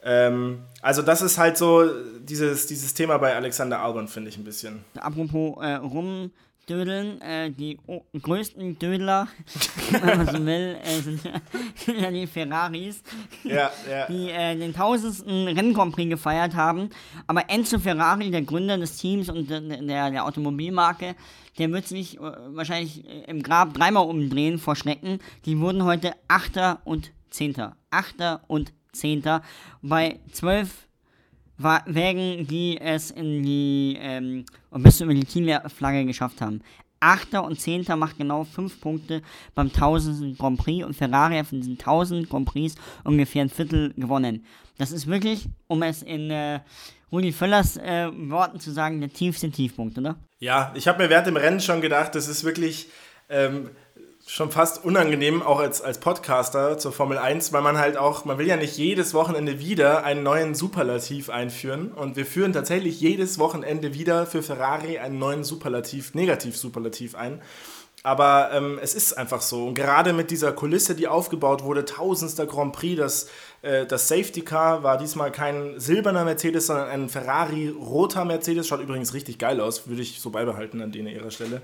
Ähm, 0.03 0.63
also 0.81 1.01
das 1.01 1.21
ist 1.21 1.37
halt 1.37 1.57
so 1.57 1.89
dieses, 2.19 2.67
dieses 2.67 2.93
Thema 2.93 3.17
bei 3.17 3.35
Alexander 3.35 3.79
Albon, 3.81 4.07
finde 4.07 4.29
ich 4.29 4.37
ein 4.37 4.43
bisschen. 4.43 4.85
Apropos 4.95 5.57
äh, 5.61 5.73
rum 5.75 6.31
Dödeln. 6.69 7.21
Äh, 7.21 7.51
die 7.51 7.79
größten 8.21 8.77
Dödler, 8.79 9.27
wenn 9.91 10.17
man 10.17 10.27
so 10.27 10.45
will, 10.45 10.77
äh, 10.83 11.01
sind 11.01 11.21
ja 11.99 12.11
die 12.11 12.27
Ferraris, 12.27 13.01
ja, 13.43 13.71
ja. 13.89 14.05
die 14.07 14.29
äh, 14.29 14.55
den 14.55 14.73
tausendsten 14.73 15.47
Renncompris 15.47 16.09
gefeiert 16.09 16.55
haben. 16.55 16.89
Aber 17.25 17.49
Enzo 17.49 17.79
Ferrari, 17.79 18.31
der 18.31 18.41
Gründer 18.41 18.77
des 18.77 18.97
Teams 18.97 19.29
und 19.29 19.49
der, 19.49 19.61
der, 19.61 20.11
der 20.11 20.25
Automobilmarke, 20.25 21.15
der 21.57 21.71
wird 21.71 21.87
sich 21.87 22.17
äh, 22.17 22.21
wahrscheinlich 22.21 23.03
im 23.27 23.41
Grab 23.41 23.73
dreimal 23.73 24.07
umdrehen 24.07 24.59
vor 24.59 24.75
Schrecken. 24.75 25.19
Die 25.45 25.59
wurden 25.59 25.83
heute 25.83 26.13
Achter 26.27 26.81
und 26.83 27.11
Zehnter. 27.29 27.75
Achter 27.89 28.41
und 28.47 28.73
Zehnter 28.91 29.41
bei 29.81 30.19
zwölf 30.31 30.86
Wägen, 31.57 32.45
die 32.47 32.79
es 32.79 33.11
in 33.11 33.43
die, 33.43 33.97
ähm, 33.99 34.45
bis 34.71 35.01
über 35.01 35.13
die 35.13 35.25
Teamflagge 35.25 36.05
geschafft 36.05 36.41
haben. 36.41 36.61
Achter 36.99 37.43
und 37.43 37.59
Zehnter 37.59 37.95
macht 37.95 38.17
genau 38.17 38.43
fünf 38.43 38.79
Punkte 38.81 39.21
beim 39.53 39.67
1000. 39.67 40.37
Grand 40.37 40.57
Prix 40.57 40.85
und 40.85 40.95
Ferrari 40.95 41.37
hat 41.37 41.47
von 41.47 41.61
diesen 41.61 41.77
1000 41.77 42.29
Grand 42.29 42.47
Prix 42.47 42.75
ungefähr 43.03 43.43
ein 43.43 43.49
Viertel 43.49 43.93
gewonnen. 43.93 44.45
Das 44.77 44.91
ist 44.91 45.07
wirklich, 45.07 45.47
um 45.67 45.83
es 45.83 46.03
in 46.03 46.31
äh, 46.31 46.59
Rudi 47.11 47.31
Völlers 47.31 47.77
äh, 47.77 48.09
Worten 48.29 48.59
zu 48.59 48.71
sagen, 48.71 48.99
der 48.99 49.11
tiefste 49.11 49.49
Tiefpunkt, 49.49 49.97
oder? 49.97 50.15
Ja, 50.39 50.71
ich 50.75 50.87
habe 50.87 51.03
mir 51.03 51.09
während 51.09 51.27
dem 51.27 51.37
Rennen 51.37 51.59
schon 51.59 51.81
gedacht, 51.81 52.15
das 52.15 52.27
ist 52.27 52.43
wirklich 52.43 52.89
ähm, 53.29 53.69
schon 54.27 54.51
fast 54.51 54.83
unangenehm, 54.83 55.41
auch 55.41 55.59
als, 55.59 55.81
als 55.81 55.99
Podcaster 55.99 56.77
zur 56.77 56.91
Formel 56.91 57.17
1, 57.17 57.53
weil 57.53 57.61
man 57.61 57.77
halt 57.77 57.95
auch, 57.95 58.25
man 58.25 58.37
will 58.37 58.45
ja 58.45 58.57
nicht 58.57 58.77
jedes 58.77 59.13
Wochenende 59.13 59.59
wieder 59.59 60.03
einen 60.03 60.21
neuen 60.21 60.53
Superlativ 60.53 61.29
einführen. 61.29 61.93
Und 61.93 62.17
wir 62.17 62.25
führen 62.25 62.51
tatsächlich 62.51 62.99
jedes 62.99 63.39
Wochenende 63.39 63.93
wieder 63.93 64.25
für 64.25 64.43
Ferrari 64.43 64.99
einen 64.99 65.17
neuen 65.17 65.45
Superlativ, 65.45 66.13
Negativ-Superlativ 66.13 67.15
ein. 67.15 67.41
Aber 68.03 68.51
ähm, 68.53 68.79
es 68.81 68.95
ist 68.95 69.17
einfach 69.17 69.41
so. 69.41 69.65
Und 69.65 69.75
gerade 69.75 70.11
mit 70.11 70.29
dieser 70.29 70.51
Kulisse, 70.51 70.93
die 70.93 71.07
aufgebaut 71.07 71.63
wurde, 71.63 71.85
tausendster 71.85 72.45
Grand 72.45 72.73
Prix, 72.73 72.97
das, 72.97 73.29
äh, 73.61 73.85
das 73.85 74.09
Safety 74.09 74.41
Car 74.41 74.83
war 74.83 74.97
diesmal 74.97 75.31
kein 75.31 75.79
silberner 75.79 76.25
Mercedes, 76.25 76.67
sondern 76.67 76.89
ein 76.89 77.09
Ferrari 77.09 77.69
roter 77.69 78.25
Mercedes. 78.25 78.67
Schaut 78.67 78.81
übrigens 78.81 79.13
richtig 79.13 79.39
geil 79.39 79.61
aus, 79.61 79.87
würde 79.87 80.01
ich 80.01 80.19
so 80.19 80.29
beibehalten 80.31 80.81
an 80.81 80.91
denen 80.91 81.07
ihrer 81.07 81.31
Stelle. 81.31 81.61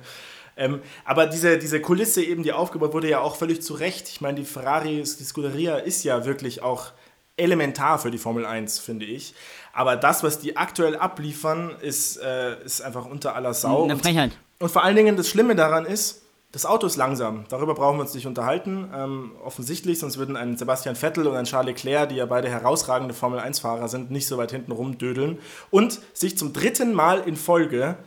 Ähm, 0.56 0.82
aber 1.06 1.26
diese, 1.26 1.58
diese 1.58 1.82
Kulisse 1.82 2.24
eben, 2.24 2.44
die 2.44 2.54
aufgebaut 2.54 2.94
wurde, 2.94 3.10
ja 3.10 3.20
auch 3.20 3.36
völlig 3.36 3.62
zu 3.62 3.74
Recht. 3.74 4.08
Ich 4.10 4.22
meine, 4.22 4.40
die 4.40 4.46
Ferrari, 4.46 5.04
die 5.04 5.24
Scuderia 5.24 5.78
ist 5.78 6.04
ja 6.04 6.26
wirklich 6.26 6.62
auch 6.62 6.92
elementar 7.38 8.00
für 8.00 8.12
die 8.12 8.18
Formel 8.18 8.46
1, 8.46 8.80
finde 8.80 9.06
ich. 9.06 9.34
Aber 9.74 9.96
das, 9.96 10.24
was 10.24 10.40
die 10.40 10.56
aktuell 10.56 10.96
abliefern, 10.96 11.72
ist, 11.82 12.18
äh, 12.18 12.64
ist 12.64 12.82
einfach 12.82 13.06
unter 13.06 13.36
aller 13.36 13.54
Sau. 13.54 13.86
Eine 13.86 13.98
Frechheit. 13.98 14.32
Und, 14.60 14.66
und 14.66 14.70
vor 14.70 14.84
allen 14.84 14.96
Dingen 14.96 15.18
das 15.18 15.30
Schlimme 15.30 15.56
daran 15.56 15.86
ist, 15.86 16.22
das 16.52 16.68
Auto 16.68 16.86
ist 16.86 16.98
langsam. 16.98 17.46
Darüber 17.50 17.74
brauchen 17.74 17.98
wir 17.98 18.02
uns 18.02 18.14
nicht 18.14 18.28
unterhalten. 18.28 18.92
Ähm, 18.96 19.32
offensichtlich, 19.44 19.98
sonst 19.98 20.20
würden 20.20 20.38
ein 20.38 20.56
Sebastian 20.56 20.96
Vettel 20.96 21.26
und 21.26 21.36
ein 21.36 21.46
Charles 21.46 21.84
Leclerc, 21.84 22.10
die 22.10 22.18
ja 22.18 22.28
beide 22.28 22.48
herausragende 22.48 23.16
Formel 23.16 23.40
1-Fahrer 23.40 23.88
sind, 23.88 24.12
nicht 24.12 24.28
so 24.28 24.38
weit 24.38 24.52
hinten 24.52 24.72
rumdödeln 24.72 25.40
und 25.72 26.00
sich 26.14 26.38
zum 26.38 26.54
dritten 26.54 26.94
Mal 26.94 27.22
in 27.26 27.36
Folge 27.36 27.98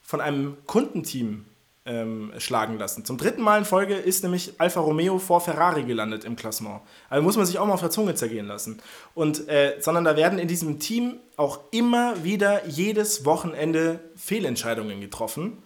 von 0.00 0.22
einem 0.22 0.56
Kundenteam 0.64 1.44
ähm, 1.86 2.32
schlagen 2.38 2.78
lassen. 2.78 3.04
Zum 3.04 3.16
dritten 3.16 3.42
Mal 3.42 3.58
in 3.58 3.64
Folge 3.64 3.94
ist 3.94 4.22
nämlich 4.22 4.54
Alfa 4.58 4.80
Romeo 4.80 5.18
vor 5.18 5.40
Ferrari 5.40 5.84
gelandet 5.84 6.24
im 6.24 6.36
Klassement. 6.36 6.80
Also 7.08 7.22
muss 7.22 7.36
man 7.36 7.46
sich 7.46 7.58
auch 7.58 7.66
mal 7.66 7.74
auf 7.74 7.80
der 7.80 7.90
Zunge 7.90 8.14
zergehen 8.14 8.46
lassen. 8.46 8.80
Und, 9.14 9.48
äh, 9.48 9.76
sondern 9.80 10.04
da 10.04 10.16
werden 10.16 10.38
in 10.38 10.48
diesem 10.48 10.78
Team 10.78 11.20
auch 11.36 11.60
immer 11.70 12.22
wieder 12.22 12.66
jedes 12.68 13.24
Wochenende 13.24 14.00
Fehlentscheidungen 14.14 15.00
getroffen. 15.00 15.62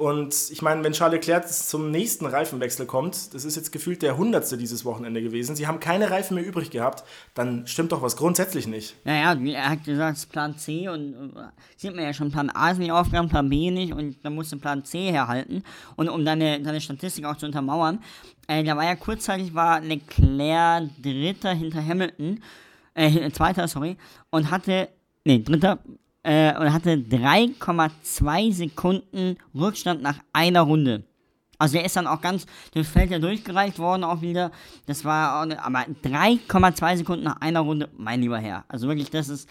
Und 0.00 0.34
ich 0.50 0.62
meine, 0.62 0.82
wenn 0.82 0.94
Charles 0.94 1.16
Leclerc 1.16 1.46
zum 1.46 1.90
nächsten 1.90 2.24
Reifenwechsel 2.24 2.86
kommt, 2.86 3.34
das 3.34 3.44
ist 3.44 3.54
jetzt 3.54 3.70
gefühlt 3.70 4.00
der 4.00 4.16
hundertste 4.16 4.56
dieses 4.56 4.86
Wochenende 4.86 5.20
gewesen, 5.20 5.56
sie 5.56 5.66
haben 5.66 5.78
keine 5.78 6.10
Reifen 6.10 6.36
mehr 6.36 6.46
übrig 6.46 6.70
gehabt, 6.70 7.04
dann 7.34 7.66
stimmt 7.66 7.92
doch 7.92 8.00
was 8.00 8.16
grundsätzlich 8.16 8.66
nicht. 8.66 8.96
Naja, 9.04 9.38
er 9.38 9.68
hat 9.68 9.84
gesagt, 9.84 10.26
Plan 10.30 10.56
C 10.56 10.88
und 10.88 11.36
äh, 11.36 11.40
sieht 11.76 11.94
man 11.94 12.02
ja 12.02 12.14
schon, 12.14 12.32
Plan 12.32 12.48
A 12.48 12.70
ist 12.70 12.78
nicht 12.78 12.92
aufgegangen, 12.92 13.28
Plan 13.28 13.50
B 13.50 13.70
nicht 13.70 13.92
und 13.92 14.16
dann 14.22 14.34
musste 14.34 14.56
Plan 14.56 14.86
C 14.86 15.12
herhalten. 15.12 15.62
Und 15.96 16.08
um 16.08 16.24
deine, 16.24 16.62
deine 16.62 16.80
Statistik 16.80 17.26
auch 17.26 17.36
zu 17.36 17.44
untermauern, 17.44 18.02
äh, 18.48 18.64
da 18.64 18.78
war 18.78 18.84
ja 18.84 18.96
kurzzeitig 18.96 19.54
war 19.54 19.82
Leclerc 19.82 20.88
Dritter 21.02 21.52
hinter 21.52 21.84
Hamilton, 21.84 22.42
äh, 22.94 23.30
Zweiter, 23.32 23.68
sorry, 23.68 23.98
und 24.30 24.50
hatte, 24.50 24.88
nee, 25.26 25.42
Dritter, 25.42 25.78
äh, 26.22 26.56
und 26.58 26.72
hatte 26.72 26.96
3,2 26.96 28.52
Sekunden 28.52 29.36
Rückstand 29.54 30.02
nach 30.02 30.18
einer 30.32 30.62
Runde. 30.62 31.04
Also 31.58 31.74
der 31.74 31.84
ist 31.84 31.96
dann 31.96 32.06
auch 32.06 32.22
ganz 32.22 32.46
durchs 32.72 32.90
Feld 32.90 33.10
ja 33.10 33.18
durchgereicht 33.18 33.78
worden 33.78 34.02
auch 34.02 34.22
wieder. 34.22 34.50
Das 34.86 35.04
war, 35.04 35.30
aber 35.32 35.80
3,2 36.02 36.96
Sekunden 36.98 37.24
nach 37.24 37.40
einer 37.40 37.60
Runde, 37.60 37.90
mein 37.98 38.22
lieber 38.22 38.38
Herr. 38.38 38.64
Also 38.68 38.88
wirklich, 38.88 39.10
das 39.10 39.28
ist 39.28 39.48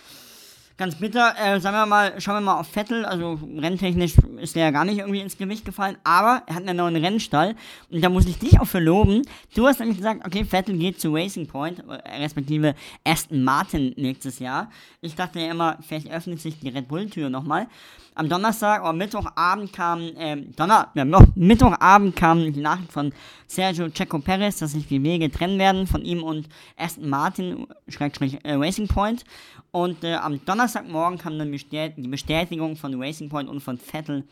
ganz 0.79 0.95
bitter. 0.95 1.35
Äh, 1.37 1.59
sagen 1.59 1.75
wir 1.75 1.85
mal, 1.85 2.19
schauen 2.19 2.37
wir 2.37 2.41
mal 2.41 2.59
auf 2.59 2.67
Vettel. 2.67 3.05
Also 3.05 3.37
renntechnisch 3.57 4.13
ist 4.41 4.55
der 4.55 4.63
ja 4.63 4.71
gar 4.71 4.85
nicht 4.85 4.97
irgendwie 4.97 5.19
ins 5.19 5.37
Gewicht 5.37 5.65
gefallen, 5.65 5.97
aber 6.03 6.41
er 6.47 6.55
hat 6.55 6.67
einen 6.67 6.77
neuen 6.77 6.95
Rennstall. 6.95 7.55
Und 7.91 8.03
da 8.03 8.09
muss 8.09 8.25
ich 8.25 8.39
dich 8.39 8.59
auch 8.59 8.65
für 8.65 8.79
loben. 8.79 9.21
Du 9.55 9.67
hast 9.67 9.79
nämlich 9.79 9.97
gesagt, 9.97 10.25
okay, 10.25 10.45
Vettel 10.45 10.77
geht 10.77 10.99
zu 10.99 11.13
Racing 11.13 11.45
Point, 11.47 11.83
äh, 11.87 12.21
respektive 12.21 12.73
Aston 13.03 13.43
Martin 13.43 13.93
nächstes 13.97 14.39
Jahr. 14.39 14.71
Ich 15.01 15.15
dachte 15.15 15.39
ja 15.39 15.51
immer, 15.51 15.77
vielleicht 15.81 16.09
öffnet 16.09 16.39
sich 16.39 16.59
die 16.59 16.69
Red 16.69 16.87
Bull-Tür 16.87 17.29
nochmal. 17.29 17.67
Am 18.15 18.27
Donnerstag 18.27 18.81
oder 18.81 18.93
Mittwochabend 18.93 19.71
kam, 19.71 20.01
äh, 20.01 20.37
Donner, 20.55 20.89
ja, 20.93 21.05
Mittwochabend 21.35 22.15
kam 22.15 22.51
die 22.51 22.59
Nachricht 22.59 22.91
von 22.91 23.13
Sergio 23.47 23.89
Checo 23.89 24.19
Perez, 24.19 24.59
dass 24.59 24.73
sich 24.73 24.87
die 24.87 25.01
Wege 25.03 25.31
trennen 25.31 25.57
werden 25.57 25.87
von 25.87 26.03
ihm 26.03 26.23
und 26.23 26.49
Aston 26.77 27.09
Martin, 27.09 27.67
Schrägstrich 27.87 28.43
äh, 28.43 28.55
Racing 28.55 28.87
Point. 28.87 29.23
Und 29.71 30.03
äh, 30.03 30.15
am 30.15 30.43
Donnerstagmorgen 30.69 31.17
kam 31.17 31.39
dann 31.39 31.51
die 31.51 32.07
Bestätigung 32.07 32.75
von 32.75 33.01
Racing 33.01 33.27
Point 33.27 33.49
und 33.49 33.59
von 33.59 33.79
Vettel, 33.79 34.23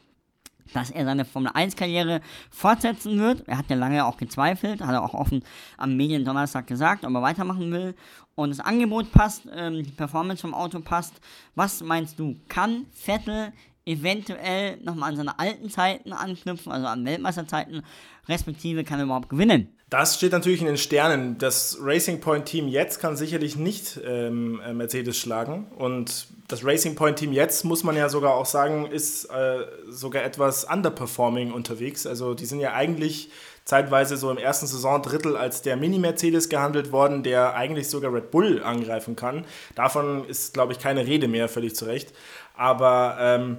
dass 0.71 0.91
er 0.91 1.05
seine 1.05 1.25
Formel 1.25 1.51
1-Karriere 1.51 2.21
fortsetzen 2.51 3.17
wird. 3.17 3.47
Er 3.47 3.57
hat 3.57 3.69
ja 3.69 3.75
lange 3.75 4.05
auch 4.05 4.17
gezweifelt, 4.17 4.81
hat 4.81 4.93
er 4.93 5.03
auch 5.03 5.15
offen 5.15 5.43
am 5.77 5.97
Medien 5.97 6.25
Donnerstag 6.25 6.67
gesagt, 6.67 7.05
ob 7.05 7.13
er 7.13 7.21
weitermachen 7.23 7.71
will. 7.71 7.95
Und 8.35 8.49
das 8.49 8.59
Angebot 8.59 9.11
passt, 9.11 9.47
ähm, 9.51 9.81
die 9.81 9.91
Performance 9.91 10.41
vom 10.41 10.53
Auto 10.53 10.79
passt. 10.79 11.15
Was 11.55 11.81
meinst 11.81 12.19
du? 12.19 12.35
Kann 12.47 12.85
Vettel 12.91 13.51
eventuell 13.85 14.77
nochmal 14.83 15.09
an 15.09 15.15
seine 15.15 15.39
alten 15.39 15.71
Zeiten 15.71 16.13
anknüpfen, 16.13 16.71
also 16.71 16.85
an 16.85 17.03
Weltmeisterzeiten, 17.03 17.81
respektive 18.27 18.83
kann 18.83 18.99
er 18.99 19.05
überhaupt 19.05 19.29
gewinnen? 19.29 19.75
Das 19.89 20.15
steht 20.15 20.33
natürlich 20.33 20.59
in 20.59 20.67
den 20.67 20.77
Sternen. 20.77 21.37
Das 21.37 21.77
Racing 21.81 22.19
Point 22.19 22.45
Team 22.45 22.67
jetzt 22.67 22.99
kann 22.99 23.15
sicherlich 23.15 23.55
nicht 23.55 23.97
ähm, 24.05 24.59
äh, 24.59 24.73
Mercedes 24.73 25.17
schlagen. 25.17 25.67
Und 25.77 26.27
das 26.49 26.65
Racing 26.65 26.95
Point 26.95 27.19
Team 27.19 27.31
jetzt, 27.31 27.63
muss 27.63 27.85
man 27.85 27.95
ja 27.95 28.09
sogar 28.09 28.33
auch 28.33 28.45
sagen, 28.45 28.87
ist 28.87 29.25
äh, 29.25 29.65
sogar 29.87 30.25
etwas 30.25 30.65
underperforming 30.65 31.53
unterwegs. 31.53 32.05
Also 32.05 32.33
die 32.33 32.45
sind 32.45 32.59
ja 32.59 32.73
eigentlich 32.73 33.29
zeitweise 33.63 34.17
so 34.17 34.29
im 34.29 34.37
ersten 34.37 34.67
Saisondrittel 34.67 35.37
als 35.37 35.61
der 35.61 35.77
Mini-Mercedes 35.77 36.49
gehandelt 36.49 36.91
worden, 36.91 37.23
der 37.23 37.55
eigentlich 37.55 37.89
sogar 37.89 38.13
Red 38.13 38.29
Bull 38.31 38.61
angreifen 38.63 39.15
kann. 39.15 39.45
Davon 39.75 40.25
ist, 40.25 40.53
glaube 40.53 40.73
ich, 40.73 40.79
keine 40.79 41.05
Rede 41.05 41.29
mehr, 41.29 41.47
völlig 41.47 41.77
zu 41.77 41.85
Recht. 41.85 42.13
Aber 42.55 43.17
ähm, 43.19 43.57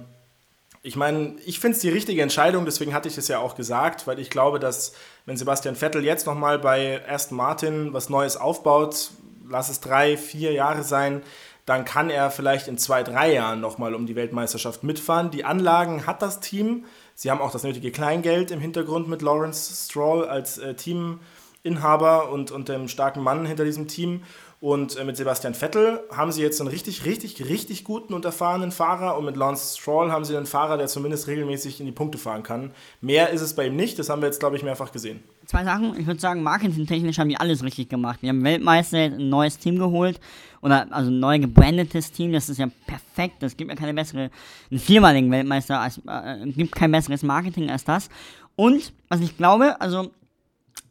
ich 0.81 0.95
meine, 0.95 1.35
ich 1.45 1.59
finde 1.59 1.75
es 1.75 1.81
die 1.81 1.89
richtige 1.89 2.21
Entscheidung, 2.21 2.65
deswegen 2.65 2.93
hatte 2.93 3.09
ich 3.09 3.17
es 3.17 3.27
ja 3.27 3.39
auch 3.39 3.55
gesagt, 3.55 4.07
weil 4.07 4.19
ich 4.19 4.29
glaube, 4.29 4.59
dass 4.59 4.93
wenn 5.25 5.35
Sebastian 5.35 5.75
Vettel 5.75 6.05
jetzt 6.05 6.25
nochmal 6.25 6.57
bei 6.57 7.01
Aston 7.07 7.37
Martin 7.37 7.93
was 7.93 8.09
Neues 8.09 8.37
aufbaut, 8.37 9.11
lass 9.49 9.69
es 9.69 9.81
drei, 9.81 10.15
vier 10.15 10.53
Jahre 10.53 10.83
sein, 10.83 11.21
dann 11.65 11.85
kann 11.85 12.09
er 12.09 12.31
vielleicht 12.31 12.67
in 12.67 12.77
zwei, 12.77 13.03
drei 13.03 13.33
Jahren 13.33 13.59
nochmal 13.59 13.93
um 13.93 14.07
die 14.07 14.15
Weltmeisterschaft 14.15 14.83
mitfahren. 14.83 15.29
Die 15.29 15.45
Anlagen 15.45 16.07
hat 16.07 16.21
das 16.21 16.39
Team. 16.39 16.85
Sie 17.13 17.29
haben 17.29 17.41
auch 17.41 17.51
das 17.51 17.63
nötige 17.63 17.91
Kleingeld 17.91 18.49
im 18.49 18.59
Hintergrund 18.59 19.07
mit 19.07 19.21
Lawrence 19.21 19.85
Stroll 19.85 20.25
als 20.27 20.57
äh, 20.57 20.73
Teaminhaber 20.73 22.31
und, 22.31 22.49
und 22.49 22.69
dem 22.69 22.87
starken 22.87 23.21
Mann 23.21 23.45
hinter 23.45 23.65
diesem 23.65 23.87
Team. 23.87 24.23
Und 24.61 24.97
äh, 24.97 25.05
mit 25.05 25.15
Sebastian 25.15 25.53
Vettel 25.53 26.01
haben 26.11 26.33
sie 26.33 26.41
jetzt 26.41 26.59
einen 26.59 26.69
richtig, 26.69 27.05
richtig, 27.05 27.47
richtig 27.47 27.85
guten 27.85 28.13
und 28.13 28.25
erfahrenen 28.25 28.71
Fahrer. 28.71 29.17
Und 29.17 29.23
mit 29.23 29.37
Lance 29.37 29.77
Stroll 29.79 30.11
haben 30.11 30.25
sie 30.25 30.35
einen 30.35 30.45
Fahrer, 30.45 30.77
der 30.77 30.87
zumindest 30.87 31.27
regelmäßig 31.27 31.79
in 31.79 31.85
die 31.85 31.93
Punkte 31.93 32.17
fahren 32.17 32.43
kann. 32.43 32.71
Mehr 32.99 33.29
ist 33.29 33.39
es 33.39 33.53
bei 33.53 33.67
ihm 33.67 33.77
nicht. 33.77 33.97
Das 33.99 34.09
haben 34.09 34.21
wir 34.21 34.27
jetzt, 34.27 34.41
glaube 34.41 34.57
ich, 34.57 34.63
mehrfach 34.63 34.91
gesehen. 34.91 35.23
Zwei 35.45 35.63
Sachen. 35.63 35.97
Ich 35.97 36.05
würde 36.05 36.19
sagen, 36.19 36.43
marketingtechnisch 36.43 37.19
haben 37.19 37.29
die 37.29 37.37
alles 37.37 37.63
richtig 37.63 37.87
gemacht. 37.87 38.19
Die 38.21 38.27
haben 38.27 38.43
Weltmeister 38.43 38.97
ein 38.97 39.29
neues 39.29 39.57
Team 39.57 39.79
geholt. 39.79 40.19
Oder 40.61 40.87
also 40.91 41.09
ein 41.09 41.21
neu 41.21 41.39
gebrandetes 41.39 42.11
Team. 42.11 42.33
Das 42.33 42.49
ist 42.49 42.57
ja 42.57 42.67
perfekt. 42.85 43.35
Das 43.39 43.55
gibt 43.55 43.71
ja 43.71 43.77
keine 43.77 43.93
bessere, 43.93 44.29
einen 44.69 44.79
viermaligen 44.81 45.31
Weltmeister. 45.31 45.79
Als, 45.79 46.01
äh, 46.05 46.45
gibt 46.47 46.75
kein 46.75 46.91
besseres 46.91 47.23
Marketing 47.23 47.69
als 47.69 47.85
das. 47.85 48.09
Und 48.57 48.91
was 49.07 49.21
ich 49.21 49.37
glaube, 49.37 49.79
also 49.79 50.11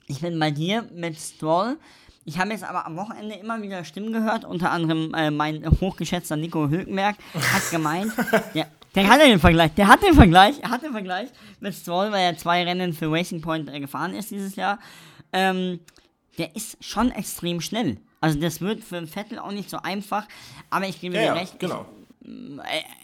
ich 0.07 0.23
bin 0.23 0.39
bei 0.39 0.51
dir 0.51 0.89
mit 0.95 1.19
Stroll 1.19 1.77
ich 2.29 2.39
habe 2.39 2.51
jetzt 2.51 2.63
aber 2.63 2.85
am 2.85 2.97
Wochenende 2.97 3.37
immer 3.37 3.63
wieder 3.63 3.85
Stimmen 3.85 4.13
gehört, 4.13 4.45
unter 4.45 4.71
anderem 4.71 5.15
äh, 5.15 5.31
mein 5.31 5.65
hochgeschätzter 5.81 6.37
Nico 6.37 6.69
Hülkenberg 6.69 7.17
hat 7.35 7.71
gemeint, 7.71 8.13
der, 8.55 8.67
der 8.95 9.09
hat 9.09 9.21
den 9.23 9.41
Vergleich, 9.41 9.73
der 9.75 9.89
hat 9.89 10.03
den 10.03 10.13
Vergleich, 10.15 10.57
er 10.61 10.71
hat 10.71 10.83
den 10.83 10.93
Vergleich 10.93 11.31
mit 11.61 11.75
Stroll, 11.75 12.13
weil 12.13 12.25
er 12.25 12.37
zwei 12.37 12.65
Rennen 12.65 12.93
für 12.93 13.11
Racing 13.11 13.41
Point 13.41 13.71
äh, 13.71 13.81
gefahren 13.81 14.15
ist 14.15 14.31
dieses 14.31 14.57
Jahr. 14.57 14.79
Ähm, 15.33 15.81
der 16.37 16.55
ist 16.55 16.85
schon 16.85 17.11
extrem 17.13 17.63
schnell. 17.63 17.97
Also 18.21 18.39
das 18.39 18.61
wird 18.61 18.85
für 18.85 18.99
einen 18.99 19.07
Vettel 19.07 19.39
auch 19.39 19.51
nicht 19.51 19.71
so 19.71 19.79
einfach, 19.79 20.27
aber 20.69 20.87
ich 20.87 21.01
gebe 21.01 21.17
ja, 21.17 21.33
dir 21.33 21.41
recht. 21.41 21.59
Genau. 21.59 21.87
Ich, 21.91 21.98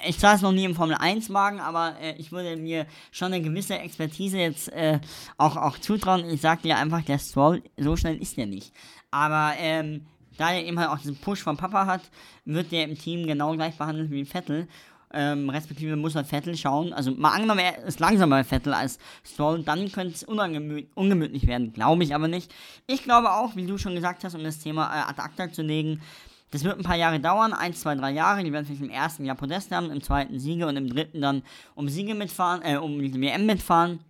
ich 0.06 0.18
saß 0.18 0.42
noch 0.42 0.52
nie 0.52 0.64
im 0.64 0.74
Formel 0.74 0.96
1-Wagen, 0.96 1.60
aber 1.60 1.94
äh, 2.00 2.14
ich 2.18 2.32
würde 2.32 2.56
mir 2.56 2.86
schon 3.10 3.32
eine 3.32 3.42
gewisse 3.42 3.78
Expertise 3.78 4.38
jetzt 4.38 4.72
äh, 4.72 5.00
auch, 5.38 5.56
auch 5.56 5.78
zutrauen. 5.78 6.28
Ich 6.28 6.40
sage 6.40 6.62
dir 6.62 6.76
einfach, 6.76 7.02
der 7.02 7.18
Stroll, 7.18 7.62
so 7.76 7.96
schnell 7.96 8.16
ist 8.16 8.36
der 8.36 8.46
nicht. 8.46 8.72
Aber 9.10 9.54
ähm, 9.58 10.06
da 10.36 10.52
er 10.52 10.64
eben 10.64 10.78
halt 10.78 10.90
auch 10.90 10.98
diesen 10.98 11.16
Push 11.16 11.42
vom 11.42 11.56
Papa 11.56 11.86
hat, 11.86 12.02
wird 12.44 12.72
der 12.72 12.84
im 12.84 12.98
Team 12.98 13.26
genau 13.26 13.54
gleich 13.54 13.76
behandelt 13.76 14.10
wie 14.10 14.24
Vettel. 14.24 14.68
ähm, 15.14 15.48
respektive 15.48 15.96
muss 15.96 16.16
halt 16.16 16.26
Vettel 16.26 16.56
schauen. 16.56 16.92
Also 16.92 17.12
mal 17.12 17.30
angenommen, 17.30 17.60
er 17.60 17.84
ist 17.84 18.00
langsamer 18.00 18.44
Vettel 18.44 18.74
als 18.74 18.98
Stroll, 19.24 19.62
dann 19.62 19.90
könnte 19.92 20.14
es 20.14 20.24
ungemütlich 20.24 21.46
werden. 21.46 21.72
Glaube 21.72 22.02
ich 22.02 22.14
aber 22.14 22.28
nicht. 22.28 22.52
Ich 22.86 23.04
glaube 23.04 23.32
auch, 23.32 23.54
wie 23.56 23.66
du 23.66 23.78
schon 23.78 23.94
gesagt 23.94 24.24
hast, 24.24 24.34
um 24.34 24.42
das 24.42 24.58
Thema 24.58 24.86
äh, 24.86 25.08
ad 25.08 25.22
acta 25.22 25.52
zu 25.52 25.62
legen, 25.62 26.02
das 26.50 26.62
wird 26.62 26.78
ein 26.78 26.84
paar 26.84 26.96
Jahre 26.96 27.18
dauern, 27.18 27.52
ein, 27.52 27.74
zwei, 27.74 27.94
drei 27.96 28.12
Jahre. 28.12 28.44
Die 28.44 28.52
werden 28.52 28.64
vielleicht 28.64 28.82
im 28.82 28.90
ersten 28.90 29.24
Jahr 29.24 29.36
Podest 29.36 29.72
haben, 29.72 29.90
im 29.90 30.02
zweiten 30.02 30.38
Siege 30.38 30.66
und 30.66 30.76
im 30.76 30.88
dritten 30.88 31.20
dann 31.20 31.42
um 31.74 31.88
Siege 31.88 32.14
mitfahren, 32.14 32.62
äh, 32.62 32.76
um 32.76 33.00
die 33.00 33.20
WM 33.20 33.46
mitfahren. 33.46 34.00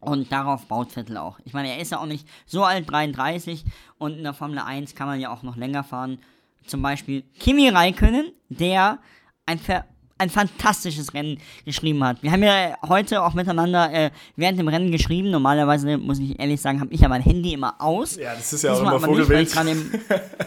Und 0.00 0.32
darauf 0.32 0.66
baut 0.66 0.92
Vettel 0.92 1.18
auch. 1.18 1.38
Ich 1.44 1.52
meine, 1.52 1.68
er 1.68 1.78
ist 1.78 1.92
ja 1.92 1.98
auch 2.00 2.06
nicht 2.06 2.26
so 2.46 2.64
alt, 2.64 2.90
33. 2.90 3.64
Und 3.98 4.16
in 4.16 4.24
der 4.24 4.32
Formel 4.32 4.58
1 4.58 4.94
kann 4.94 5.06
man 5.06 5.20
ja 5.20 5.30
auch 5.30 5.42
noch 5.42 5.56
länger 5.56 5.84
fahren. 5.84 6.18
Zum 6.66 6.82
Beispiel 6.82 7.22
Kimi 7.38 7.68
Räikkönen, 7.68 8.32
der 8.48 8.98
ein, 9.46 9.58
Ver 9.58 9.84
ein 10.18 10.30
fantastisches 10.30 11.14
Rennen 11.14 11.38
geschrieben 11.64 12.04
hat. 12.04 12.22
Wir 12.22 12.30
haben 12.30 12.42
ja 12.42 12.76
heute 12.86 13.22
auch 13.22 13.34
miteinander 13.34 13.92
äh, 13.92 14.10
während 14.36 14.58
dem 14.58 14.68
Rennen 14.68 14.92
geschrieben. 14.92 15.30
Normalerweise, 15.30 15.96
muss 15.96 16.18
ich 16.18 16.38
ehrlich 16.38 16.60
sagen, 16.60 16.80
habe 16.80 16.92
ich 16.92 17.00
ja 17.00 17.08
mein 17.08 17.22
Handy 17.22 17.54
immer 17.54 17.80
aus. 17.80 18.16
Ja, 18.16 18.34
das 18.34 18.52
ist 18.52 18.62
ja 18.62 18.72
Diesmal 18.72 18.94
auch 18.94 18.98
immer 18.98 19.06
Vogelwild. 19.06 19.50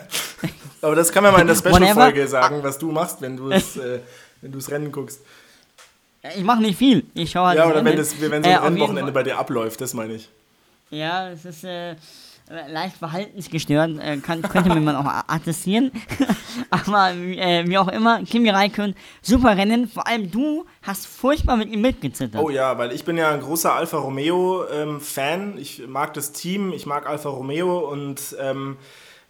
Aber 0.84 0.96
das 0.96 1.12
kann 1.12 1.24
man 1.24 1.34
mal 1.34 1.42
in 1.42 1.48
der 1.48 1.56
Special-Folge 1.56 2.28
sagen, 2.28 2.62
was 2.62 2.78
du 2.78 2.92
machst, 2.92 3.22
wenn 3.22 3.38
du 3.38 3.50
es 3.50 3.78
äh, 3.78 4.00
wenn 4.42 4.54
Rennen 4.54 4.92
guckst. 4.92 5.22
Ich 6.36 6.44
mache 6.44 6.62
nicht 6.62 6.78
viel. 6.78 7.06
Ich 7.14 7.32
schaue 7.32 7.48
halt 7.48 7.58
Ja, 7.58 7.68
oder 7.68 7.84
wenn, 7.84 7.98
das, 7.98 8.20
wenn 8.20 8.44
so 8.44 8.50
ein 8.50 8.56
äh, 8.56 8.56
Rennwochenende 8.56 9.12
bei 9.12 9.24
dir 9.24 9.38
abläuft, 9.38 9.82
das 9.82 9.94
meine 9.94 10.14
ich. 10.14 10.30
Ja, 10.90 11.30
es 11.30 11.44
ist 11.44 11.64
äh, 11.64 11.96
leicht 12.70 12.98
verhaltensgestört, 12.98 14.00
äh, 14.00 14.18
kann, 14.18 14.42
könnte 14.42 14.80
man 14.80 14.96
auch 14.96 15.06
attestieren. 15.28 15.92
Aber 16.70 17.12
äh, 17.12 17.68
wie 17.68 17.78
auch 17.78 17.88
immer, 17.90 18.24
Kimi 18.24 18.50
Räikkönen, 18.50 18.96
super 19.22 19.58
Rennen. 19.58 19.88
Vor 19.88 20.08
allem 20.08 20.32
du 20.32 20.66
hast 20.82 21.08
furchtbar 21.08 21.58
mit 21.58 21.72
ihm 21.72 21.82
mitgezittert. 21.82 22.42
Oh 22.42 22.50
ja, 22.50 22.78
weil 22.78 22.92
ich 22.92 23.04
bin 23.04 23.18
ja 23.18 23.32
ein 23.32 23.42
großer 23.42 23.74
Alfa 23.74 23.98
Romeo-Fan. 23.98 25.54
Ähm, 25.54 25.58
ich 25.58 25.88
mag 25.88 26.14
das 26.14 26.32
Team, 26.32 26.72
ich 26.74 26.86
mag 26.86 27.08
Alfa 27.08 27.30
Romeo 27.30 27.80
und... 27.80 28.36
Ähm, 28.40 28.78